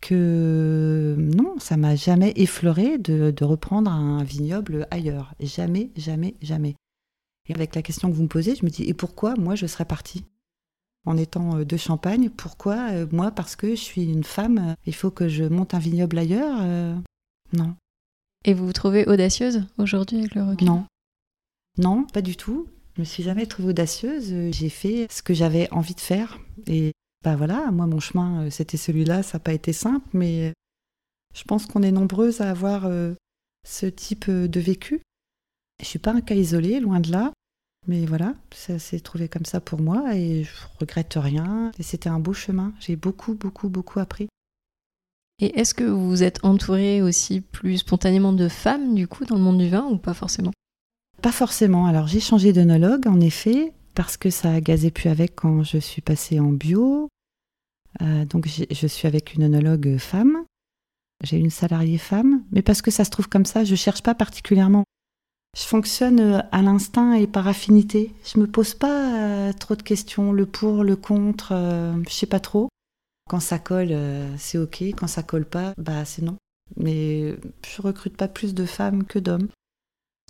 que 0.03 1.15
non, 1.17 1.57
ça 1.59 1.77
m'a 1.77 1.95
jamais 1.95 2.33
effleuré 2.35 2.97
de, 2.97 3.31
de, 3.31 3.45
reprendre 3.45 3.89
un 3.89 4.21
vignoble 4.23 4.85
ailleurs. 4.91 5.33
Jamais, 5.39 5.91
jamais, 5.95 6.35
jamais. 6.41 6.75
Et 7.47 7.55
avec 7.55 7.73
la 7.73 7.81
question 7.81 8.09
que 8.09 8.15
vous 8.15 8.23
me 8.23 8.27
posez, 8.27 8.55
je 8.55 8.65
me 8.65 8.69
dis, 8.69 8.83
et 8.83 8.93
pourquoi 8.93 9.35
moi 9.35 9.55
je 9.55 9.65
serais 9.65 9.85
partie? 9.85 10.25
En 11.05 11.17
étant 11.17 11.57
euh, 11.57 11.65
de 11.65 11.77
Champagne. 11.77 12.29
Pourquoi 12.29 12.91
euh, 12.91 13.07
Moi, 13.11 13.31
parce 13.31 13.55
que 13.55 13.71
je 13.71 13.81
suis 13.81 14.03
une 14.03 14.23
femme, 14.23 14.57
euh, 14.57 14.73
il 14.85 14.95
faut 14.95 15.11
que 15.11 15.27
je 15.29 15.45
monte 15.45 15.73
un 15.73 15.79
vignoble 15.79 16.17
ailleurs 16.17 16.61
Non. 17.53 17.75
Et 18.45 18.53
vous 18.53 18.65
vous 18.65 18.73
trouvez 18.73 19.05
audacieuse 19.07 19.65
aujourd'hui 19.77 20.19
avec 20.19 20.35
le 20.35 20.43
recul? 20.43 20.67
Non. 20.67 20.85
Non, 21.77 22.03
pas 22.03 22.21
du 22.21 22.35
tout. 22.35 22.67
Je 22.95 23.01
me 23.01 23.05
suis 23.05 23.23
jamais 23.23 23.45
trouvée 23.45 23.69
audacieuse. 23.69 24.33
J'ai 24.51 24.69
fait 24.69 25.07
ce 25.09 25.23
que 25.23 25.33
j'avais 25.33 25.71
envie 25.71 25.95
de 25.95 26.01
faire. 26.01 26.39
Et 26.67 26.91
bah 27.23 27.35
voilà, 27.35 27.71
moi, 27.71 27.87
mon 27.87 27.99
chemin, 27.99 28.49
c'était 28.49 28.77
celui-là. 28.77 29.23
Ça 29.23 29.37
n'a 29.37 29.43
pas 29.43 29.53
été 29.53 29.73
simple, 29.73 30.07
mais 30.13 30.53
je 31.35 31.43
pense 31.43 31.65
qu'on 31.65 31.83
est 31.83 31.91
nombreuses 31.91 32.41
à 32.41 32.49
avoir 32.49 32.89
ce 33.65 33.85
type 33.85 34.29
de 34.29 34.59
vécu. 34.59 35.01
Je 35.79 35.85
suis 35.85 35.99
pas 35.99 36.13
un 36.13 36.21
cas 36.21 36.35
isolé, 36.35 36.79
loin 36.79 36.99
de 36.99 37.11
là. 37.11 37.31
Mais 37.85 38.05
voilà, 38.05 38.33
ça 38.53 38.79
s'est 38.79 39.01
trouvé 39.01 39.27
comme 39.27 39.43
ça 39.43 39.59
pour 39.59 39.81
moi 39.81 40.15
et 40.15 40.45
je 40.45 40.51
regrette 40.79 41.15
rien. 41.17 41.71
Et 41.77 41.83
c'était 41.83 42.07
un 42.07 42.19
beau 42.19 42.33
chemin. 42.33 42.73
J'ai 42.79 42.95
beaucoup, 42.95 43.33
beaucoup, 43.33 43.67
beaucoup 43.67 43.99
appris. 43.99 44.29
Et 45.39 45.59
est-ce 45.59 45.73
que 45.73 45.83
vous 45.83 46.07
vous 46.07 46.23
êtes 46.23 46.45
entouré 46.45 47.01
aussi 47.01 47.41
plus 47.41 47.79
spontanément 47.79 48.31
de 48.31 48.47
femmes, 48.47 48.95
du 48.95 49.07
coup, 49.07 49.25
dans 49.25 49.35
le 49.35 49.41
monde 49.41 49.57
du 49.57 49.67
vin 49.67 49.85
ou 49.85 49.97
pas 49.97 50.13
forcément? 50.13 50.51
Pas 51.21 51.33
forcément. 51.33 51.85
Alors 51.85 52.07
j'ai 52.07 52.21
changé 52.21 52.53
d'œnologue, 52.53 53.07
en 53.07 53.19
effet, 53.19 53.73
parce 53.95 54.15
que 54.15 54.29
ça 54.29 54.53
a 54.53 54.61
gazé 54.61 54.89
plus 54.89 55.09
avec 55.09 55.35
quand 55.35 55.63
je 55.63 55.79
suis 55.79 56.01
passée 56.01 56.39
en 56.39 56.51
bio. 56.51 57.09
Euh, 58.01 58.25
donc 58.25 58.47
je 58.47 58.87
suis 58.87 59.07
avec 59.07 59.33
une 59.33 59.43
œnologue 59.43 59.97
femme. 59.97 60.45
J'ai 61.23 61.37
une 61.37 61.49
salariée 61.49 61.97
femme, 61.97 62.43
mais 62.51 62.61
parce 62.61 62.81
que 62.81 62.91
ça 62.91 63.05
se 63.05 63.09
trouve 63.09 63.29
comme 63.29 63.45
ça, 63.45 63.63
je 63.63 63.75
cherche 63.75 64.03
pas 64.03 64.15
particulièrement 64.15 64.83
je 65.55 65.63
fonctionne 65.63 66.19
euh, 66.19 66.39
à 66.51 66.61
l'instinct 66.61 67.13
et 67.13 67.27
par 67.27 67.47
affinité. 67.47 68.11
Je 68.25 68.39
me 68.39 68.47
pose 68.47 68.73
pas 68.73 69.49
euh, 69.49 69.53
trop 69.53 69.75
de 69.75 69.83
questions, 69.83 70.31
le 70.31 70.45
pour, 70.45 70.83
le 70.83 70.95
contre, 70.95 71.51
euh, 71.51 71.93
je 72.07 72.13
sais 72.13 72.25
pas 72.25 72.39
trop. 72.39 72.69
Quand 73.29 73.39
ça 73.39 73.57
colle, 73.57 73.95
c'est 74.37 74.57
ok. 74.57 74.81
Quand 74.97 75.07
ça 75.07 75.23
colle 75.23 75.45
pas, 75.45 75.73
bah 75.77 76.03
c'est 76.03 76.21
non. 76.21 76.35
Mais 76.75 77.37
je 77.65 77.81
recrute 77.81 78.17
pas 78.17 78.27
plus 78.27 78.53
de 78.53 78.65
femmes 78.65 79.05
que 79.05 79.17
d'hommes. 79.17 79.47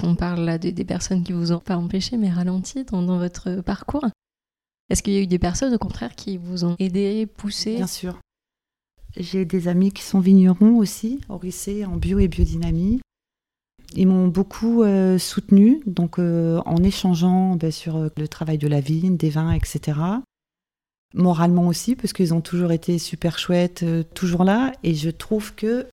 On 0.03 0.15
parle 0.15 0.41
là 0.41 0.59
des, 0.59 0.85
personnes 0.85 1.23
qui 1.23 1.33
vous 1.33 1.51
ont 1.51 1.59
pas 1.59 1.75
empêché, 1.75 2.17
mais 2.17 2.29
ralenti 2.29 2.83
dans 2.83 3.17
votre 3.17 3.61
parcours. 3.61 4.05
Est-ce 4.93 5.01
qu'il 5.01 5.13
y 5.13 5.17
a 5.17 5.21
eu 5.21 5.27
des 5.27 5.39
personnes, 5.39 5.73
au 5.73 5.79
contraire, 5.79 6.13
qui 6.13 6.37
vous 6.37 6.65
ont 6.65 6.75
aidé, 6.77 7.25
poussé? 7.25 7.77
Bien 7.77 7.87
sûr. 7.87 8.19
J'ai 9.17 9.43
des 9.43 9.67
amis 9.67 9.91
qui 9.91 10.03
sont 10.03 10.19
vignerons 10.19 10.77
aussi, 10.77 11.19
au 11.29 11.39
lycée, 11.41 11.83
en 11.83 11.97
bio 11.97 12.19
et 12.19 12.27
biodynamie. 12.27 12.99
Ils 13.95 14.05
m'ont 14.05 14.27
beaucoup 14.27 14.83
euh, 14.83 15.17
soutenu, 15.17 15.81
donc 15.87 16.19
euh, 16.19 16.61
en 16.67 16.83
échangeant 16.83 17.55
ben, 17.55 17.71
sur 17.71 17.95
euh, 17.95 18.09
le 18.17 18.27
travail 18.27 18.59
de 18.59 18.67
la 18.67 18.81
vigne, 18.81 19.17
des 19.17 19.31
vins, 19.31 19.51
etc. 19.51 19.99
Moralement 21.15 21.65
aussi, 21.65 21.95
parce 21.95 22.13
qu'ils 22.13 22.35
ont 22.35 22.41
toujours 22.41 22.71
été 22.71 22.99
super 22.99 23.39
chouettes, 23.39 23.83
toujours 24.13 24.43
là. 24.43 24.73
Et 24.83 24.93
je 24.93 25.09
trouve 25.09 25.55
que, 25.55 25.87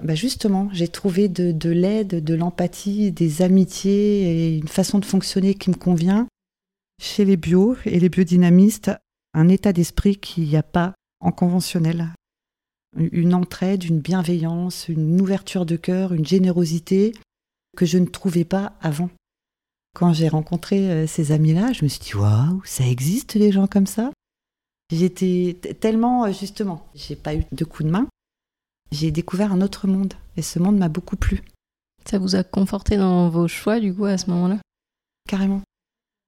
ben, 0.00 0.14
justement, 0.14 0.68
j'ai 0.72 0.86
trouvé 0.86 1.26
de 1.26 1.70
l'aide, 1.70 2.22
de 2.22 2.34
l'empathie, 2.34 3.10
des 3.10 3.42
amitiés 3.42 4.52
et 4.52 4.58
une 4.58 4.68
façon 4.68 5.00
de 5.00 5.04
fonctionner 5.04 5.54
qui 5.54 5.70
me 5.70 5.74
convient 5.74 6.28
chez 7.02 7.24
les 7.24 7.36
bio 7.36 7.76
et 7.84 7.98
les 7.98 8.08
biodynamistes. 8.08 8.90
Un 9.34 9.48
état 9.48 9.72
d'esprit 9.72 10.16
qu'il 10.16 10.44
n'y 10.44 10.56
a 10.56 10.62
pas 10.62 10.94
en 11.20 11.32
conventionnel 11.32 12.12
une 12.96 13.34
entraide, 13.34 13.84
une 13.84 14.00
bienveillance, 14.00 14.88
une 14.88 15.20
ouverture 15.20 15.66
de 15.66 15.76
cœur, 15.76 16.12
une 16.12 16.26
générosité 16.26 17.12
que 17.76 17.86
je 17.86 17.98
ne 17.98 18.06
trouvais 18.06 18.44
pas 18.44 18.74
avant. 18.80 19.10
Quand 19.94 20.12
j'ai 20.12 20.28
rencontré 20.28 20.90
euh, 20.90 21.06
ces 21.06 21.32
amis-là, 21.32 21.72
je 21.72 21.84
me 21.84 21.88
suis 21.88 22.00
dit 22.00 22.14
waouh, 22.14 22.62
ça 22.64 22.86
existe 22.86 23.36
des 23.36 23.52
gens 23.52 23.66
comme 23.66 23.86
ça. 23.86 24.10
J'étais 24.90 25.58
tellement 25.80 26.26
euh, 26.26 26.32
justement, 26.32 26.86
j'ai 26.94 27.16
pas 27.16 27.34
eu 27.34 27.44
de 27.50 27.64
coup 27.64 27.82
de 27.82 27.90
main. 27.90 28.06
J'ai 28.90 29.10
découvert 29.10 29.52
un 29.52 29.62
autre 29.62 29.86
monde 29.86 30.14
et 30.36 30.42
ce 30.42 30.58
monde 30.58 30.78
m'a 30.78 30.88
beaucoup 30.88 31.16
plu. 31.16 31.42
Ça 32.04 32.18
vous 32.18 32.34
a 32.36 32.44
conforté 32.44 32.96
dans 32.96 33.30
vos 33.30 33.48
choix 33.48 33.80
du 33.80 33.94
coup 33.94 34.04
à 34.04 34.18
ce 34.18 34.28
moment-là? 34.30 34.58
Carrément. 35.28 35.62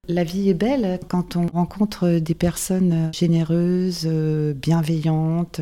La 0.06 0.24
vie 0.24 0.50
est 0.50 0.54
belle 0.54 1.00
quand 1.08 1.36
on 1.36 1.46
rencontre 1.46 2.18
des 2.18 2.34
personnes 2.34 3.12
généreuses, 3.12 4.06
bienveillantes, 4.06 5.60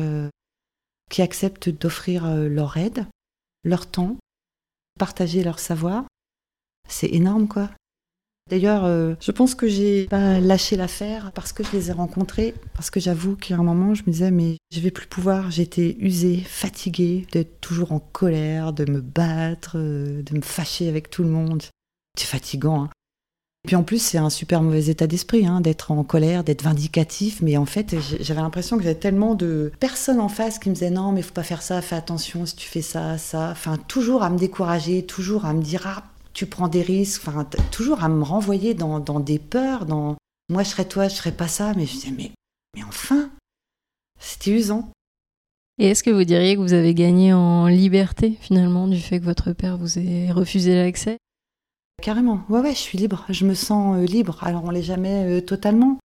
qui 1.09 1.21
acceptent 1.21 1.69
d'offrir 1.69 2.27
leur 2.27 2.77
aide, 2.77 3.05
leur 3.63 3.87
temps, 3.87 4.17
partager 4.99 5.43
leur 5.43 5.59
savoir. 5.59 6.05
C'est 6.89 7.07
énorme, 7.07 7.47
quoi. 7.47 7.69
D'ailleurs, 8.49 8.83
euh, 8.83 9.15
je 9.21 9.31
pense 9.31 9.55
que 9.55 9.67
j'ai 9.67 10.05
pas 10.07 10.39
lâché 10.39 10.75
l'affaire 10.75 11.31
parce 11.31 11.53
que 11.53 11.63
je 11.63 11.71
les 11.71 11.89
ai 11.89 11.93
rencontrés, 11.93 12.53
parce 12.73 12.89
que 12.89 12.99
j'avoue 12.99 13.37
qu'à 13.37 13.55
un 13.55 13.63
moment, 13.63 13.95
je 13.95 14.03
me 14.03 14.11
disais, 14.11 14.31
mais 14.31 14.57
je 14.71 14.81
vais 14.81 14.91
plus 14.91 15.07
pouvoir, 15.07 15.49
j'étais 15.49 15.95
usée, 15.99 16.37
fatiguée 16.37 17.25
d'être 17.31 17.61
toujours 17.61 17.93
en 17.93 17.99
colère, 17.99 18.73
de 18.73 18.89
me 18.91 18.99
battre, 18.99 19.77
euh, 19.77 20.21
de 20.23 20.35
me 20.35 20.41
fâcher 20.41 20.89
avec 20.89 21.09
tout 21.09 21.23
le 21.23 21.29
monde. 21.29 21.63
C'est 22.17 22.27
fatigant, 22.27 22.83
hein. 22.83 22.89
Puis 23.65 23.77
en 23.77 23.83
plus, 23.83 23.99
c'est 23.99 24.17
un 24.17 24.29
super 24.29 24.61
mauvais 24.61 24.87
état 24.87 25.07
d'esprit, 25.07 25.47
hein, 25.47 25.61
d'être 25.61 25.91
en 25.91 26.03
colère, 26.03 26.43
d'être 26.43 26.63
vindicatif. 26.63 27.41
Mais 27.41 27.55
en 27.55 27.65
fait, 27.65 27.95
j'avais 28.19 28.41
l'impression 28.41 28.75
que 28.75 28.83
j'avais 28.83 28.99
tellement 28.99 29.35
de 29.35 29.71
personnes 29.79 30.19
en 30.19 30.27
face 30.27 30.59
qui 30.59 30.69
me 30.69 30.73
disaient 30.73 30.89
non, 30.89 31.13
mais 31.13 31.21
faut 31.21 31.33
pas 31.33 31.43
faire 31.43 31.61
ça, 31.61 31.81
fais 31.81 31.95
attention 31.95 32.45
si 32.45 32.57
tu 32.57 32.67
fais 32.67 32.81
ça, 32.81 33.17
ça. 33.17 33.51
Enfin, 33.51 33.77
toujours 33.77 34.23
à 34.23 34.29
me 34.29 34.37
décourager, 34.37 35.05
toujours 35.05 35.45
à 35.45 35.53
me 35.53 35.61
dire 35.61 35.83
ah, 35.85 36.03
tu 36.33 36.45
prends 36.45 36.67
des 36.67 36.81
risques. 36.81 37.21
Enfin, 37.25 37.47
toujours 37.71 38.03
à 38.03 38.09
me 38.09 38.23
renvoyer 38.23 38.73
dans, 38.73 38.99
des 38.99 39.39
peurs, 39.39 39.85
dans 39.85 40.17
moi 40.49 40.63
je 40.63 40.69
serais 40.69 40.85
toi, 40.85 41.07
je 41.07 41.15
serais 41.15 41.31
pas 41.31 41.47
ça. 41.47 41.73
Mais 41.77 41.85
je 41.85 41.93
disais 41.93 42.11
mais, 42.11 42.31
mais 42.75 42.83
enfin, 42.83 43.29
c'était 44.19 44.51
usant. 44.51 44.89
Et 45.79 45.87
est-ce 45.87 46.03
que 46.03 46.11
vous 46.11 46.25
diriez 46.25 46.55
que 46.55 46.61
vous 46.61 46.73
avez 46.73 46.93
gagné 46.93 47.31
en 47.33 47.67
liberté 47.67 48.37
finalement 48.41 48.89
du 48.89 48.99
fait 48.99 49.21
que 49.21 49.25
votre 49.25 49.53
père 49.53 49.77
vous 49.77 49.97
ait 49.97 50.31
refusé 50.31 50.75
l'accès? 50.75 51.17
Carrément, 52.01 52.43
ouais, 52.49 52.59
ouais, 52.59 52.71
je 52.73 52.79
suis 52.79 52.97
libre, 52.97 53.25
je 53.29 53.45
me 53.45 53.53
sens 53.53 53.97
euh, 53.97 54.05
libre. 54.05 54.43
Alors 54.43 54.65
on 54.65 54.71
l'est 54.71 54.83
jamais 54.83 55.37
euh, 55.37 55.41
totalement, 55.41 55.99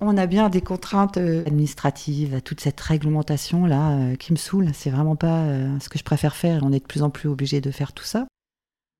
On 0.00 0.16
a 0.16 0.26
bien 0.26 0.50
des 0.50 0.60
contraintes 0.60 1.16
euh, 1.16 1.42
administratives, 1.46 2.42
toute 2.42 2.60
cette 2.60 2.80
réglementation 2.80 3.64
là 3.64 4.16
qui 4.16 4.32
me 4.32 4.38
saoule. 4.38 4.70
C'est 4.74 4.90
vraiment 4.90 5.16
pas 5.16 5.46
ce 5.80 5.88
que 5.88 5.98
je 5.98 6.04
préfère 6.04 6.36
faire. 6.36 6.62
On 6.62 6.72
est 6.72 6.80
de 6.80 6.86
plus 6.86 7.02
en 7.02 7.10
plus 7.10 7.28
obligé 7.28 7.60
de 7.60 7.70
faire 7.70 7.92
tout 7.92 8.04
ça. 8.04 8.26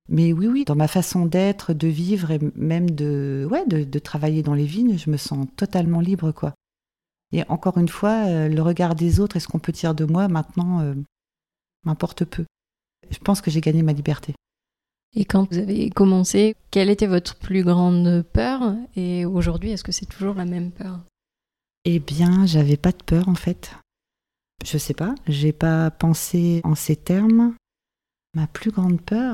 Mais 0.07 0.33
oui, 0.33 0.47
oui, 0.47 0.65
dans 0.65 0.75
ma 0.75 0.87
façon 0.87 1.25
d'être, 1.25 1.73
de 1.73 1.87
vivre 1.87 2.31
et 2.31 2.39
même 2.55 2.91
de, 2.91 3.47
ouais, 3.49 3.65
de, 3.65 3.99
travailler 3.99 4.43
dans 4.43 4.53
les 4.53 4.65
vignes, 4.65 4.97
je 4.99 5.09
me 5.09 5.17
sens 5.17 5.47
totalement 5.55 5.99
libre, 5.99 6.31
quoi. 6.31 6.53
Et 7.31 7.43
encore 7.49 7.79
une 7.79 7.89
fois, 7.89 8.47
le 8.47 8.61
regard 8.61 8.93
des 8.93 9.19
autres 9.19 9.35
et 9.35 9.39
ce 9.39 9.47
qu'on 9.47 9.59
peut 9.59 9.71
dire 9.71 9.95
de 9.95 10.05
moi 10.05 10.27
maintenant 10.27 10.93
m'importe 11.83 12.23
peu. 12.23 12.45
Je 13.09 13.17
pense 13.17 13.41
que 13.41 13.49
j'ai 13.49 13.61
gagné 13.61 13.81
ma 13.81 13.93
liberté. 13.93 14.35
Et 15.15 15.23
quand 15.23 15.49
vous 15.49 15.57
avez 15.57 15.89
commencé, 15.89 16.55
quelle 16.71 16.89
était 16.89 17.07
votre 17.07 17.35
plus 17.37 17.63
grande 17.63 18.23
peur 18.33 18.75
Et 18.95 19.25
aujourd'hui, 19.25 19.71
est-ce 19.71 19.83
que 19.83 19.93
c'est 19.93 20.05
toujours 20.05 20.35
la 20.35 20.45
même 20.45 20.71
peur? 20.71 20.99
Eh 21.85 21.99
bien, 21.99 22.45
j'avais 22.45 22.77
pas 22.77 22.91
de 22.91 23.03
peur 23.03 23.29
en 23.29 23.35
fait. 23.35 23.73
Je 24.65 24.77
sais 24.77 24.93
pas, 24.93 25.15
j'ai 25.27 25.53
pas 25.53 25.91
pensé 25.91 26.61
en 26.63 26.75
ces 26.75 26.95
termes. 26.95 27.55
Ma 28.33 28.47
plus 28.47 28.71
grande 28.71 28.99
peur? 28.99 29.33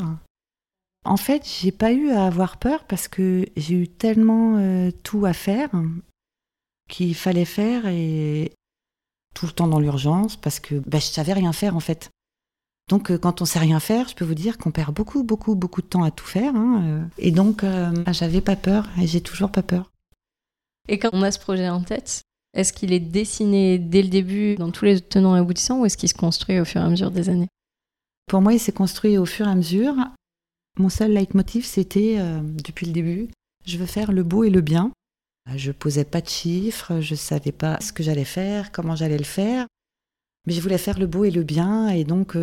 En 1.04 1.18
fait, 1.18 1.48
j'ai 1.48 1.72
pas 1.72 1.92
eu 1.94 2.12
à 2.12 2.28
avoir 2.28 2.58
peur 2.58 2.84
parce 2.86 3.08
que 3.08 3.46
j'ai 3.56 3.74
eu 3.74 3.88
tellement 3.88 4.58
euh, 4.58 4.92
tout 5.04 5.26
à 5.26 5.34
faire 5.34 5.72
qu'il 6.90 7.16
fallait 7.16 7.46
faire 7.46 7.88
et 7.88 8.52
tout 9.34 9.48
le 9.48 9.52
temps 9.52 9.68
dans 9.68 9.80
l'urgence 9.80 10.36
parce 10.36 10.60
que 10.60 10.76
bah, 10.76 11.00
je 11.00 11.06
savais 11.06 11.34
rien 11.34 11.54
faire 11.54 11.76
en 11.76 11.80
fait. 11.80 12.12
Donc, 12.92 13.10
euh, 13.10 13.18
quand 13.18 13.42
on 13.42 13.46
sait 13.46 13.58
rien 13.58 13.80
faire, 13.80 14.10
je 14.10 14.16
peux 14.16 14.26
vous 14.26 14.36
dire 14.36 14.58
qu'on 14.58 14.72
perd 14.72 14.94
beaucoup, 14.94 15.24
beaucoup, 15.24 15.56
beaucoup 15.56 15.82
de 15.82 15.88
temps 15.88 16.04
à 16.04 16.12
tout 16.12 16.26
faire. 16.26 16.54
Hein, 16.54 16.84
euh. 16.84 17.04
Et 17.18 17.32
donc, 17.32 17.64
euh, 17.64 17.90
ah, 18.06 18.12
j'avais 18.12 18.42
pas 18.42 18.58
peur 18.58 18.90
et 19.02 19.08
j'ai 19.08 19.22
toujours 19.22 19.50
pas 19.50 19.64
peur. 19.64 19.90
Et 20.90 21.00
quand 21.00 21.10
on 21.14 21.22
a 21.22 21.32
ce 21.32 21.40
projet 21.40 21.70
en 21.70 21.84
tête, 21.84 22.22
est-ce 22.54 22.74
qu'il 22.74 22.92
est 22.92 23.00
dessiné 23.00 23.80
dès 23.80 24.02
le 24.02 24.10
début 24.10 24.56
dans 24.56 24.72
tous 24.72 24.84
les 24.84 25.00
tenants 25.00 25.38
et 25.38 25.40
aboutissants 25.40 25.80
ou 25.80 25.86
est-ce 25.86 25.96
qu'il 25.96 26.10
se 26.10 26.14
construit 26.14 26.60
au 26.60 26.66
fur 26.66 26.82
et 26.82 26.84
à 26.84 26.90
mesure 26.90 27.12
des 27.12 27.30
années? 27.30 27.48
Pour 28.28 28.42
moi, 28.42 28.52
il 28.52 28.60
s'est 28.60 28.74
construit 28.74 29.18
au 29.18 29.26
fur 29.26 29.48
et 29.48 29.52
à 29.52 29.56
mesure. 29.56 29.96
Mon 30.78 30.90
seul 30.90 31.14
leitmotiv, 31.14 31.66
c'était, 31.66 32.18
depuis 32.42 32.88
le 32.88 32.92
début, 32.92 33.30
je 33.66 33.78
veux 33.78 33.86
faire 33.86 34.12
le 34.12 34.24
beau 34.24 34.44
et 34.44 34.50
le 34.50 34.62
bien. 34.62 34.92
Je 35.56 35.72
posais 35.72 36.04
pas 36.04 36.20
de 36.20 36.28
chiffres, 36.28 37.00
je 37.00 37.16
savais 37.16 37.54
pas 37.54 37.80
ce 37.80 37.94
que 37.94 38.04
j'allais 38.04 38.26
faire, 38.26 38.74
comment 38.74 38.98
j'allais 38.98 39.18
le 39.18 39.24
faire, 39.24 39.66
mais 40.46 40.54
je 40.54 40.62
voulais 40.62 40.78
faire 40.78 41.00
le 41.00 41.08
beau 41.08 41.24
et 41.24 41.32
le 41.32 41.44
bien, 41.44 41.88
et 41.90 42.04
donc 42.04 42.36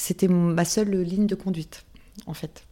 c'était 0.00 0.28
ma 0.28 0.64
seule 0.64 1.00
ligne 1.00 1.26
de 1.26 1.34
conduite, 1.34 1.84
en 2.26 2.34
fait. 2.34 2.66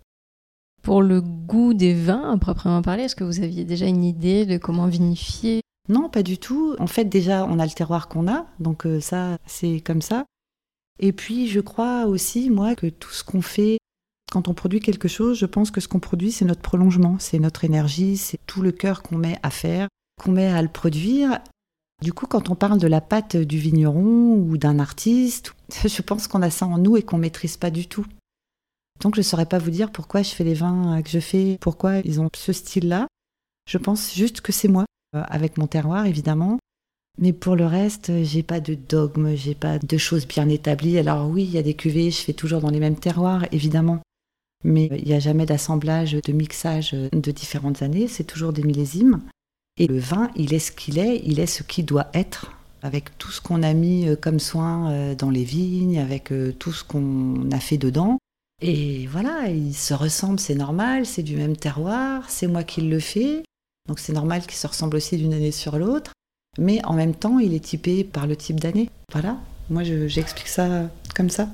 Pour 0.83 1.03
le 1.03 1.21
goût 1.21 1.75
des 1.75 1.95
vins, 1.95 2.33
à 2.33 2.39
proprement 2.39 2.83
parler, 2.83 3.05
est-ce 3.05 3.17
que 3.17 3.25
vous 3.25 3.43
aviez 3.43 3.65
déjà 3.65 3.87
une 3.87 4.05
idée 4.05 4.47
de 4.47 4.57
comment 4.57 4.87
vinifier? 4.87 5.61
Non, 5.89 6.09
pas 6.09 6.23
du 6.23 6.39
tout. 6.39 6.77
En 6.79 6.87
fait, 6.87 7.05
déjà, 7.05 7.45
on 7.45 7.59
a 7.59 7.65
le 7.65 7.73
terroir 7.73 8.09
qu'on 8.09 8.29
a, 8.29 8.47
donc 8.61 8.87
euh, 8.87 9.01
ça, 9.01 9.39
c'est 9.47 9.81
comme 9.81 10.03
ça. 10.03 10.25
Et 10.99 11.13
puis, 11.13 11.49
je 11.49 11.61
crois 11.61 12.07
aussi, 12.07 12.51
moi, 12.51 12.75
que 12.75 12.87
tout 12.87 13.11
ce 13.11 13.23
qu'on 13.23 13.43
fait, 13.43 13.79
quand 14.33 14.49
on 14.49 14.55
produit 14.55 14.81
quelque 14.81 15.09
chose, 15.09 15.39
je 15.39 15.47
pense 15.47 15.71
que 15.71 15.81
ce 15.81 15.89
qu'on 15.89 16.01
produit, 16.01 16.33
c'est 16.33 16.45
notre 16.45 16.63
prolongement, 16.63 17.17
c'est 17.19 17.39
notre 17.39 17.65
énergie, 17.65 18.17
c'est 18.17 18.39
tout 18.47 18.63
le 18.63 18.73
cœur 18.73 19.03
qu'on 19.03 19.19
met 19.19 19.39
à 19.43 19.51
faire, 19.51 19.89
qu'on 20.23 20.33
met 20.33 20.47
à 20.47 20.63
le 20.63 20.69
produire. 20.69 21.41
Du 22.03 22.13
coup, 22.13 22.27
quand 22.27 22.51
on 22.51 22.55
parle 22.55 22.79
de 22.79 22.87
la 22.87 23.01
pâte 23.01 23.37
du 23.37 23.59
vigneron 23.59 24.35
ou 24.37 24.59
d'un 24.59 24.79
artiste, 24.79 25.55
je 25.85 26.03
pense 26.03 26.29
qu'on 26.29 26.43
a 26.43 26.51
ça 26.51 26.67
en 26.67 26.79
nous 26.79 26.97
et 26.97 27.03
qu'on 27.03 27.19
maîtrise 27.19 27.57
pas 27.57 27.71
du 27.71 27.87
tout. 27.87 28.07
Donc 29.01 29.15
je 29.15 29.21
ne 29.21 29.25
saurais 29.25 29.47
pas 29.47 29.59
vous 29.59 29.71
dire 29.71 29.93
pourquoi 29.93 30.23
je 30.23 30.31
fais 30.31 30.45
les 30.45 30.55
vins 30.55 31.03
que 31.03 31.11
je 31.11 31.21
fais, 31.21 31.59
pourquoi 31.61 31.99
ils 31.99 32.21
ont 32.21 32.31
ce 32.35 32.53
style-là. 32.53 33.07
Je 33.69 33.79
pense 33.79 34.15
juste 34.15 34.41
que 34.41 34.53
c'est 34.53 34.69
moi, 34.69 34.85
euh, 35.15 35.23
avec 35.29 35.59
mon 35.59 35.67
terroir 35.67 36.07
évidemment. 36.07 36.59
Mais 37.19 37.33
pour 37.33 37.57
le 37.57 37.67
reste, 37.67 38.13
j'ai 38.25 38.43
pas 38.43 38.61
de 38.61 38.75
dogme, 38.75 39.35
j'ai 39.35 39.55
pas 39.55 39.79
de 39.79 39.97
choses 39.97 40.27
bien 40.27 40.49
établies. 40.49 40.99
Alors 40.99 41.29
oui, 41.29 41.45
il 41.45 41.51
y 41.51 41.59
a 41.59 41.63
des 41.63 41.75
cuvées, 41.75 42.11
je 42.11 42.21
fais 42.21 42.35
toujours 42.35 42.61
dans 42.61 42.71
les 42.71 42.81
mêmes 42.81 42.99
terroirs, 42.99 43.47
évidemment. 43.53 44.01
Mais 44.65 44.89
il 44.93 45.07
n'y 45.07 45.15
a 45.15 45.19
jamais 45.19 45.47
d'assemblage, 45.47 46.13
de 46.13 46.33
mixage 46.33 46.93
de 46.93 47.31
différentes 47.31 47.83
années, 47.83 48.09
c'est 48.09 48.25
toujours 48.25 48.53
des 48.53 48.63
millésimes. 48.63 49.23
Et 49.79 49.87
le 49.87 49.99
vin, 49.99 50.31
il 50.37 50.55
est 50.55 50.59
ce 50.59 50.73
qu'il 50.73 50.99
est, 50.99 51.21
il 51.25 51.39
est 51.39 51.47
ce 51.47 51.63
qu'il 51.63 51.85
doit 51.85 52.09
être, 52.15 52.53
avec 52.83 53.19
tout 53.19 53.31
ce 53.31 53.41
qu'on 53.41 53.63
a 53.63 53.75
mis 53.75 54.09
euh, 54.09 54.17
comme 54.17 54.41
soin 54.41 54.91
euh, 54.91 55.15
dans 55.15 55.29
les 55.29 55.45
vignes, 55.45 55.99
avec 55.99 56.33
euh, 56.33 56.53
tout 56.59 56.73
ce 56.73 56.83
qu'on 56.83 57.51
a 57.51 57.61
fait 57.61 57.77
dedans. 57.77 58.19
Et 58.63 59.07
voilà, 59.07 59.51
il 59.51 59.75
se 59.75 59.93
ressemble, 59.93 60.41
c'est 60.41 60.55
normal, 60.55 61.05
c'est 61.05 61.23
du 61.23 61.37
même 61.37 61.57
terroir, 61.57 62.31
c'est 62.31 62.47
moi 62.47 62.65
qui 62.65 62.81
le 62.81 63.01
fais, 63.01 63.43
donc 63.87 63.99
c'est 63.99 64.15
normal 64.15 64.43
qu'il 64.43 64.55
se 64.55 64.67
ressemble 64.67 64.97
aussi 64.97 65.19
d'une 65.19 65.35
année 65.35 65.53
sur 65.53 65.79
l'autre, 65.79 66.13
mais 66.59 66.83
en 66.87 66.95
même 66.95 67.15
temps, 67.15 67.39
il 67.39 67.53
est 67.53 67.65
typé 67.65 68.03
par 68.03 68.27
le 68.27 68.35
type 68.35 68.59
d'année. 68.59 68.89
Voilà, 69.13 69.37
moi 69.69 69.83
j'explique 69.85 70.49
ça 70.49 70.89
comme 71.15 71.29
ça. 71.29 71.51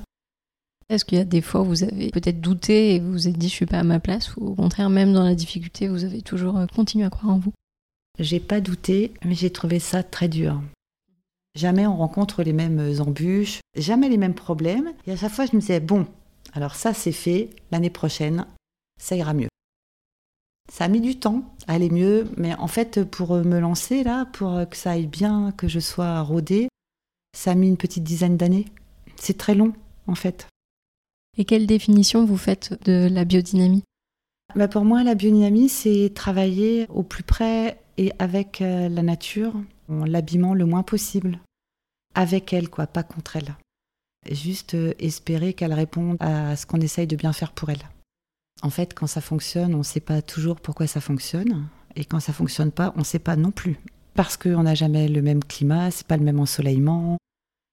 Est-ce 0.87 1.03
qu'il 1.03 1.17
y 1.17 1.21
a 1.21 1.25
des 1.25 1.41
fois 1.41 1.61
où 1.61 1.65
vous 1.65 1.83
avez 1.83 2.09
peut-être 2.09 2.39
douté 2.39 2.95
et 2.95 2.99
vous 3.01 3.11
vous 3.11 3.27
êtes 3.27 3.37
dit 3.37 3.49
je 3.49 3.53
suis 3.53 3.65
pas 3.65 3.79
à 3.79 3.83
ma 3.83 3.99
place, 3.99 4.33
ou 4.37 4.47
au 4.47 4.55
contraire, 4.55 4.89
même 4.89 5.11
dans 5.11 5.23
la 5.23 5.35
difficulté, 5.35 5.89
vous 5.89 6.05
avez 6.05 6.21
toujours 6.21 6.57
continué 6.73 7.03
à 7.03 7.09
croire 7.09 7.33
en 7.33 7.39
vous? 7.39 7.51
J'ai 8.19 8.39
pas 8.39 8.61
douté, 8.61 9.13
mais 9.23 9.35
j'ai 9.35 9.51
trouvé 9.51 9.79
ça 9.79 10.03
très 10.03 10.27
dur. 10.27 10.61
Jamais 11.55 11.85
on 11.85 11.97
rencontre 11.97 12.43
les 12.43 12.53
mêmes 12.53 12.93
embûches, 12.99 13.59
jamais 13.75 14.09
les 14.09 14.17
mêmes 14.17 14.33
problèmes. 14.33 14.93
Et 15.05 15.11
à 15.11 15.17
chaque 15.17 15.31
fois, 15.31 15.45
je 15.45 15.55
me 15.55 15.61
disais, 15.61 15.79
bon, 15.79 16.07
alors 16.53 16.75
ça 16.75 16.93
c'est 16.93 17.11
fait, 17.11 17.49
l'année 17.71 17.89
prochaine, 17.89 18.45
ça 18.99 19.15
ira 19.15 19.33
mieux. 19.33 19.49
Ça 20.71 20.85
a 20.85 20.87
mis 20.87 21.01
du 21.01 21.19
temps 21.19 21.43
à 21.67 21.73
aller 21.73 21.89
mieux, 21.89 22.27
mais 22.37 22.55
en 22.55 22.67
fait, 22.67 23.03
pour 23.03 23.35
me 23.35 23.59
lancer 23.59 24.03
là, 24.03 24.25
pour 24.25 24.61
que 24.69 24.77
ça 24.77 24.91
aille 24.91 25.07
bien, 25.07 25.53
que 25.57 25.67
je 25.67 25.79
sois 25.79 26.21
rodée, 26.21 26.69
ça 27.35 27.51
a 27.51 27.55
mis 27.55 27.67
une 27.67 27.77
petite 27.77 28.03
dizaine 28.03 28.37
d'années. 28.37 28.65
C'est 29.17 29.37
très 29.37 29.55
long, 29.55 29.73
en 30.07 30.15
fait. 30.15 30.47
Et 31.37 31.45
quelle 31.45 31.67
définition 31.67 32.25
vous 32.25 32.37
faites 32.37 32.81
de 32.85 33.07
la 33.11 33.25
biodynamie? 33.25 33.83
Bah 34.55 34.67
Pour 34.67 34.85
moi, 34.85 35.03
la 35.03 35.15
biodynamie, 35.15 35.69
c'est 35.69 36.11
travailler 36.13 36.87
au 36.89 37.03
plus 37.03 37.23
près 37.23 37.82
et 37.97 38.11
avec 38.19 38.61
euh, 38.61 38.89
la 38.89 39.03
nature, 39.03 39.53
en 39.89 40.05
l'habillement 40.05 40.53
le 40.53 40.65
moins 40.65 40.83
possible. 40.83 41.39
Avec 42.15 42.53
elle, 42.53 42.69
quoi, 42.69 42.87
pas 42.87 43.03
contre 43.03 43.37
elle. 43.37 43.55
Juste 44.31 44.75
euh, 44.75 44.93
espérer 44.99 45.53
qu'elle 45.53 45.73
réponde 45.73 46.17
à 46.19 46.55
ce 46.55 46.65
qu'on 46.65 46.81
essaye 46.81 47.07
de 47.07 47.15
bien 47.15 47.33
faire 47.33 47.51
pour 47.51 47.69
elle. 47.69 47.83
En 48.61 48.69
fait, 48.69 48.93
quand 48.93 49.07
ça 49.07 49.21
fonctionne, 49.21 49.75
on 49.75 49.79
ne 49.79 49.83
sait 49.83 49.99
pas 49.99 50.21
toujours 50.21 50.59
pourquoi 50.59 50.87
ça 50.87 51.01
fonctionne. 51.01 51.67
Et 51.95 52.05
quand 52.05 52.19
ça 52.19 52.33
fonctionne 52.33 52.71
pas, 52.71 52.93
on 52.95 52.99
ne 52.99 53.05
sait 53.05 53.19
pas 53.19 53.35
non 53.35 53.51
plus. 53.51 53.77
Parce 54.15 54.37
qu'on 54.37 54.63
n'a 54.63 54.75
jamais 54.75 55.07
le 55.07 55.21
même 55.21 55.43
climat, 55.43 55.91
c'est 55.91 56.07
pas 56.07 56.17
le 56.17 56.23
même 56.23 56.39
ensoleillement. 56.39 57.17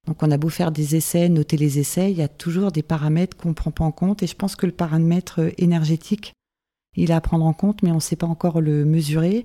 Donc 0.07 0.23
on 0.23 0.31
a 0.31 0.39
beau 0.39 0.49
faire 0.49 0.73
des 0.73 0.97
essais, 0.97 1.29
noter 1.29 1.57
les 1.57 1.79
essais, 1.79 2.11
il 2.11 2.17
y 2.17 2.23
a 2.23 2.29
toujours 2.29 2.73
des 2.73 2.83
paramètres 2.83 3.37
qu'on 3.37 3.51
ne 3.51 3.55
prend 3.55 3.71
pas 3.71 3.85
en 3.85 3.93
compte. 3.93 4.23
Et 4.23 4.27
je 4.27 4.35
pense 4.35 4.57
que 4.57 4.67
le 4.67 4.73
paramètre 4.73 5.53
énergétique, 5.59 6.33
il 6.97 7.11
est 7.11 7.15
à 7.15 7.21
prendre 7.21 7.45
en 7.45 7.53
compte, 7.53 7.83
mais 7.83 7.93
on 7.93 7.97
ne 7.97 8.01
sait 8.01 8.17
pas 8.17 8.27
encore 8.27 8.61
le 8.61 8.85
mesurer. 8.85 9.45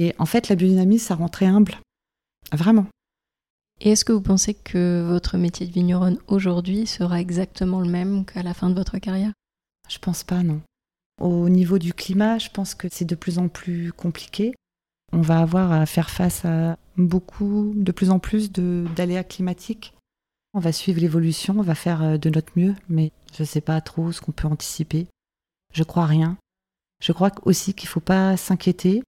Et 0.00 0.14
en 0.18 0.24
fait, 0.24 0.48
la 0.48 0.56
biodynamie, 0.56 0.98
ça 0.98 1.14
rend 1.14 1.28
très 1.28 1.44
humble. 1.44 1.76
Vraiment. 2.52 2.86
Et 3.82 3.90
est-ce 3.90 4.06
que 4.06 4.14
vous 4.14 4.22
pensez 4.22 4.54
que 4.54 5.04
votre 5.06 5.36
métier 5.36 5.66
de 5.66 5.72
vigneronne 5.72 6.18
aujourd'hui 6.26 6.86
sera 6.86 7.20
exactement 7.20 7.80
le 7.80 7.90
même 7.90 8.24
qu'à 8.24 8.42
la 8.42 8.54
fin 8.54 8.70
de 8.70 8.74
votre 8.74 8.96
carrière? 8.96 9.32
Je 9.90 9.98
pense 9.98 10.24
pas, 10.24 10.42
non. 10.42 10.62
Au 11.20 11.50
niveau 11.50 11.78
du 11.78 11.92
climat, 11.92 12.38
je 12.38 12.48
pense 12.48 12.74
que 12.74 12.88
c'est 12.90 13.04
de 13.04 13.14
plus 13.14 13.38
en 13.38 13.48
plus 13.48 13.92
compliqué. 13.92 14.54
On 15.12 15.20
va 15.20 15.40
avoir 15.40 15.70
à 15.70 15.84
faire 15.84 16.08
face 16.08 16.46
à 16.46 16.78
beaucoup, 16.96 17.74
de 17.76 17.92
plus 17.92 18.08
en 18.08 18.18
plus 18.18 18.50
d'aléas 18.52 19.24
climatiques. 19.24 19.92
On 20.54 20.60
va 20.60 20.72
suivre 20.72 20.98
l'évolution, 20.98 21.56
on 21.58 21.62
va 21.62 21.74
faire 21.74 22.02
euh, 22.02 22.16
de 22.16 22.30
notre 22.30 22.58
mieux, 22.58 22.74
mais 22.88 23.12
je 23.36 23.42
ne 23.42 23.46
sais 23.46 23.60
pas 23.60 23.78
trop 23.82 24.12
ce 24.12 24.22
qu'on 24.22 24.32
peut 24.32 24.48
anticiper. 24.48 25.08
Je 25.74 25.82
crois 25.82 26.06
rien. 26.06 26.38
Je 27.02 27.12
crois 27.12 27.32
aussi 27.42 27.74
qu'il 27.74 27.86
ne 27.86 27.92
faut 27.92 28.00
pas 28.00 28.38
s'inquiéter 28.38 29.02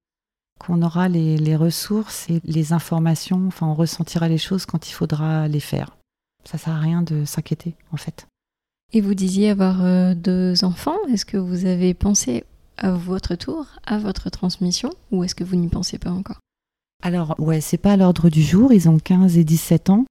qu'on 0.63 0.83
aura 0.83 1.09
les, 1.09 1.57
ressources 1.57 2.31
et 2.31 2.41
les 2.45 2.73
informations, 2.73 3.47
enfin 3.49 3.67
on 3.67 3.75
ressentira 3.75 4.29
les 4.29 4.39
choses 4.39 4.65
quand 4.65 4.89
il 4.89 4.93
faudra 4.93 5.49
les 5.49 5.61
faire. 5.61 5.97
Ça 6.45 6.59
sert 6.59 6.75
à 6.75 6.79
rien 6.79 7.03
de 7.03 7.25
s'inquiéter 7.25 7.75
en 7.93 7.97
fait. 7.97 8.27
Et 8.93 9.01
vous 9.01 9.15
disiez 9.15 9.51
avoir 9.51 9.85
euh, 9.85 10.15
deux 10.15 10.65
enfants, 10.65 10.99
est-ce 11.11 11.25
que 11.25 11.37
vous 11.37 11.67
avez 11.67 11.95
pensé 11.95 12.45
à 12.79 12.93
votre 12.93 13.35
tour 13.35 13.67
à 13.85 13.99
votre 13.99 14.31
transmission 14.31 14.91
ou 15.11 15.25
est-ce 15.25 15.35
que 15.35 15.45
vous 15.45 15.57
n'y 15.57 15.69
pensez 15.69 15.99
pas 15.99 16.11
encore? 16.11 16.41
Alors 17.03 17.35
ouais, 17.39 17.61
c'est 17.61 17.79
pas 17.79 17.93
à 17.93 17.97
l'ordre 17.97 18.31
du 18.31 18.43
jour, 18.43 18.73
ils 18.73 18.89
ont 18.89 18.99
15 18.99 19.37
et 19.37 19.45
17 19.45 19.91
ans. 19.91 20.05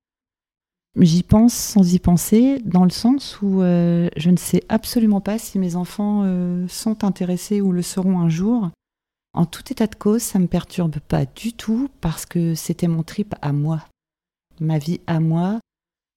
J'y 1.00 1.24
pense 1.24 1.54
sans 1.54 1.94
y 1.94 2.00
penser, 2.00 2.62
dans 2.66 2.84
le 2.84 2.90
sens 2.90 3.42
où 3.42 3.62
euh, 3.62 4.10
je 4.18 4.30
ne 4.30 4.36
sais 4.36 4.64
absolument 4.68 5.22
pas 5.22 5.38
si 5.38 5.58
mes 5.58 5.78
enfants 5.78 6.24
euh, 6.26 6.68
sont 6.68 7.06
intéressés 7.06 7.62
ou 7.62 7.72
le 7.72 7.82
seront 7.82 8.20
un 8.20 8.28
jour. 8.28 8.70
En 9.34 9.46
tout 9.46 9.72
état 9.72 9.88
de 9.88 9.96
cause, 9.96 10.22
ça 10.22 10.40
me 10.40 10.48
perturbe 10.48 11.00
pas 11.00 11.26
du 11.26 11.54
tout 11.54 11.90
parce 12.02 12.26
que 12.26 12.54
c'était 12.54 12.88
mon 12.88 13.04
trip 13.04 13.34
à 13.42 13.54
moi, 13.54 13.86
ma 14.60 14.78
vie 14.78 15.00
à 15.08 15.20
moi, 15.20 15.60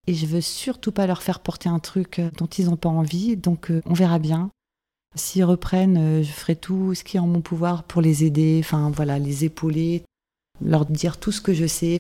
et 0.07 0.15
je 0.15 0.27
veux 0.27 0.41
surtout 0.41 0.93
pas 0.93 1.07
leur 1.07 1.23
faire 1.23 1.41
porter 1.41 1.69
un 1.69 1.79
truc 1.79 2.21
dont 2.37 2.47
ils 2.47 2.67
n'ont 2.67 2.77
pas 2.77 2.89
envie, 2.89 3.37
donc 3.37 3.71
euh, 3.71 3.81
on 3.87 3.95
verra 3.95 4.19
bien. 4.19 4.51
S'ils 5.15 5.45
reprennent, 5.45 5.97
euh, 5.97 6.23
je 6.23 6.33
ferai 6.33 6.57
tout 6.57 6.95
ce 6.95 7.05
qui 7.05 7.17
est 7.17 7.21
en 7.21 7.27
mon 7.27 7.41
pouvoir 7.41 7.85
pour 7.85 8.03
les 8.03 8.25
aider, 8.25 8.61
enfin 8.63 8.91
voilà, 8.91 9.19
les 9.19 9.45
épauler. 9.45 10.05
leur 10.61 10.85
dire 10.85 11.19
tout 11.19 11.33
ce 11.33 11.41
que 11.41 11.55
je 11.55 11.67
sais, 11.67 11.99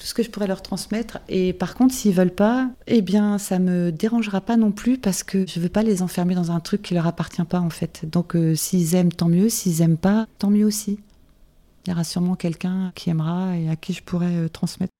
tout 0.00 0.06
ce 0.06 0.14
que 0.14 0.22
je 0.22 0.30
pourrais 0.30 0.46
leur 0.46 0.62
transmettre. 0.62 1.18
Et 1.28 1.52
par 1.52 1.74
contre, 1.74 1.94
s'ils 1.94 2.14
veulent 2.14 2.34
pas, 2.34 2.70
eh 2.86 3.02
bien, 3.02 3.36
ça 3.36 3.58
me 3.58 3.92
dérangera 3.92 4.40
pas 4.40 4.56
non 4.56 4.72
plus 4.72 4.96
parce 4.96 5.22
que 5.22 5.46
je 5.46 5.60
veux 5.60 5.68
pas 5.68 5.82
les 5.82 6.00
enfermer 6.00 6.34
dans 6.34 6.50
un 6.50 6.58
truc 6.58 6.80
qui 6.80 6.94
leur 6.94 7.06
appartient 7.06 7.44
pas 7.44 7.60
en 7.60 7.68
fait. 7.68 8.06
Donc, 8.10 8.34
euh, 8.34 8.54
s'ils 8.54 8.94
aiment, 8.94 9.12
tant 9.12 9.28
mieux. 9.28 9.50
S'ils 9.50 9.82
aiment 9.82 9.98
pas, 9.98 10.26
tant 10.38 10.48
mieux 10.48 10.64
aussi. 10.64 10.98
Il 11.84 11.90
y 11.90 11.92
aura 11.92 12.04
sûrement 12.04 12.34
quelqu'un 12.34 12.92
qui 12.94 13.10
aimera 13.10 13.56
et 13.58 13.68
à 13.68 13.76
qui 13.76 13.92
je 13.92 14.02
pourrais 14.02 14.34
euh, 14.34 14.48
transmettre. 14.48 14.92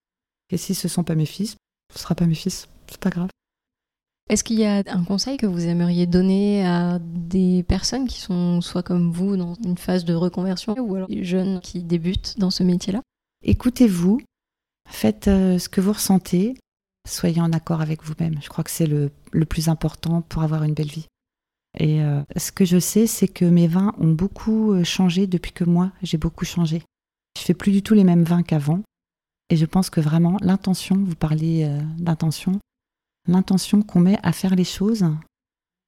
Et 0.50 0.58
si 0.58 0.74
ce 0.74 0.86
sont 0.86 1.02
pas 1.02 1.14
mes 1.14 1.26
fils, 1.26 1.56
ce 1.94 1.98
sera 1.98 2.14
pas 2.14 2.26
mes 2.26 2.34
fils. 2.34 2.68
C'est 2.86 3.00
pas 3.00 3.10
grave. 3.10 3.28
Est-ce 4.28 4.44
qu'il 4.44 4.58
y 4.60 4.66
a 4.66 4.82
un 4.86 5.04
conseil 5.04 5.38
que 5.38 5.46
vous 5.46 5.66
aimeriez 5.66 6.06
donner 6.06 6.64
à 6.66 6.98
des 7.00 7.62
personnes 7.62 8.06
qui 8.06 8.20
sont 8.20 8.60
soit 8.60 8.82
comme 8.82 9.10
vous 9.10 9.36
dans 9.36 9.54
une 9.54 9.78
phase 9.78 10.04
de 10.04 10.14
reconversion 10.14 10.74
ou 10.78 10.94
alors 10.94 11.08
des 11.08 11.24
jeunes 11.24 11.60
qui 11.60 11.82
débutent 11.82 12.38
dans 12.38 12.50
ce 12.50 12.62
métier-là? 12.62 13.00
Écoutez-vous, 13.42 14.20
faites 14.90 15.28
euh, 15.28 15.58
ce 15.58 15.68
que 15.68 15.80
vous 15.80 15.92
ressentez, 15.92 16.54
soyez 17.08 17.40
en 17.40 17.52
accord 17.52 17.80
avec 17.80 18.02
vous-même. 18.02 18.40
Je 18.42 18.48
crois 18.48 18.64
que 18.64 18.70
c'est 18.70 18.86
le, 18.86 19.10
plus 19.48 19.68
important 19.68 20.22
pour 20.22 20.42
avoir 20.42 20.64
une 20.64 20.74
belle 20.74 20.88
vie. 20.88 21.06
Et 21.78 22.02
euh, 22.02 22.22
ce 22.36 22.50
que 22.52 22.64
je 22.64 22.78
sais, 22.78 23.06
c'est 23.06 23.28
que 23.28 23.44
mes 23.44 23.68
vins 23.68 23.94
ont 23.98 24.12
beaucoup 24.12 24.72
euh, 24.72 24.84
changé 24.84 25.26
depuis 25.26 25.52
que 25.52 25.64
moi, 25.64 25.92
j'ai 26.02 26.18
beaucoup 26.18 26.44
changé. 26.44 26.82
Je 27.38 27.42
fais 27.42 27.54
plus 27.54 27.72
du 27.72 27.82
tout 27.82 27.94
les 27.94 28.04
mêmes 28.04 28.24
vins 28.24 28.42
qu'avant. 28.42 28.80
Et 29.50 29.56
je 29.56 29.66
pense 29.66 29.90
que 29.90 30.00
vraiment, 30.00 30.36
l'intention, 30.40 30.96
vous 30.96 31.16
parlez 31.16 31.68
d'intention, 31.98 32.60
l'intention 33.26 33.82
qu'on 33.82 33.98
met 33.98 34.16
à 34.22 34.32
faire 34.32 34.54
les 34.54 34.64
choses, 34.64 35.04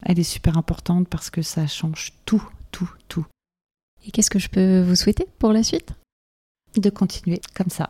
elle 0.04 0.18
est 0.18 0.24
super 0.24 0.58
importante 0.58 1.08
parce 1.08 1.30
que 1.30 1.42
ça 1.42 1.68
change 1.68 2.12
tout, 2.24 2.42
tout, 2.72 2.90
tout. 3.06 3.24
Et 4.04 4.10
qu'est-ce 4.10 4.30
que 4.30 4.40
je 4.40 4.48
peux 4.48 4.80
vous 4.80 4.96
souhaiter 4.96 5.26
pour 5.38 5.52
la 5.52 5.62
suite? 5.62 5.94
De 6.76 6.90
continuer 6.90 7.40
comme 7.54 7.70
ça. 7.70 7.88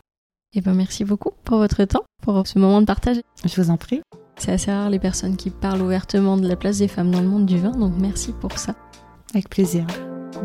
Et 0.55 0.59
eh 0.59 0.61
ben 0.61 0.75
merci 0.75 1.03
beaucoup 1.07 1.31
pour 1.45 1.57
votre 1.57 1.83
temps, 1.85 2.05
pour 2.21 2.47
ce 2.47 2.59
moment 2.59 2.83
de 2.83 2.87
partage. 2.87 3.17
Je 3.43 3.59
vous 3.59 3.71
en 3.71 3.79
prie. 3.79 4.03
C'est 4.37 4.53
assez 4.53 4.71
rare 4.71 4.91
les 4.91 4.99
personnes 4.99 5.37
qui 5.37 5.49
parlent 5.49 5.81
ouvertement 5.81 6.37
de 6.37 6.47
la 6.47 6.57
place 6.57 6.77
des 6.77 6.88
femmes 6.88 7.11
dans 7.11 7.23
le 7.23 7.27
monde 7.27 7.47
du 7.47 7.57
vin, 7.57 7.71
donc 7.71 7.95
merci 7.99 8.35
pour 8.38 8.59
ça. 8.59 8.75
Avec 9.33 9.49
plaisir. 9.49 9.87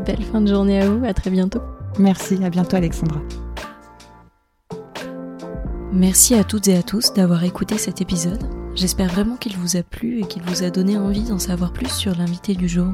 Belle 0.06 0.24
fin 0.24 0.40
de 0.40 0.48
journée 0.48 0.82
à 0.82 0.90
vous, 0.90 1.04
à 1.04 1.14
très 1.14 1.30
bientôt. 1.30 1.60
Merci, 2.00 2.42
à 2.42 2.50
bientôt 2.50 2.78
Alexandra. 2.78 3.20
Merci 5.92 6.36
à 6.36 6.46
toutes 6.46 6.70
et 6.70 6.78
à 6.78 6.84
tous 6.84 7.12
d'avoir 7.12 7.44
écouté 7.44 7.78
cet 7.78 8.00
épisode. 8.00 8.48
J'espère 8.76 9.10
vraiment 9.10 9.36
qu'il 9.36 9.58
vous 9.58 9.76
a 9.76 9.84
plu 9.84 10.22
et 10.22 10.28
qu'il 10.28 10.44
vous 10.44 10.64
a 10.64 10.70
donné 10.70 10.98
envie 10.98 11.24
d'en 11.24 11.40
savoir 11.40 11.74
plus 11.74 11.92
sur 11.92 12.16
l'invité 12.16 12.56
du 12.56 12.70
jour. 12.70 12.94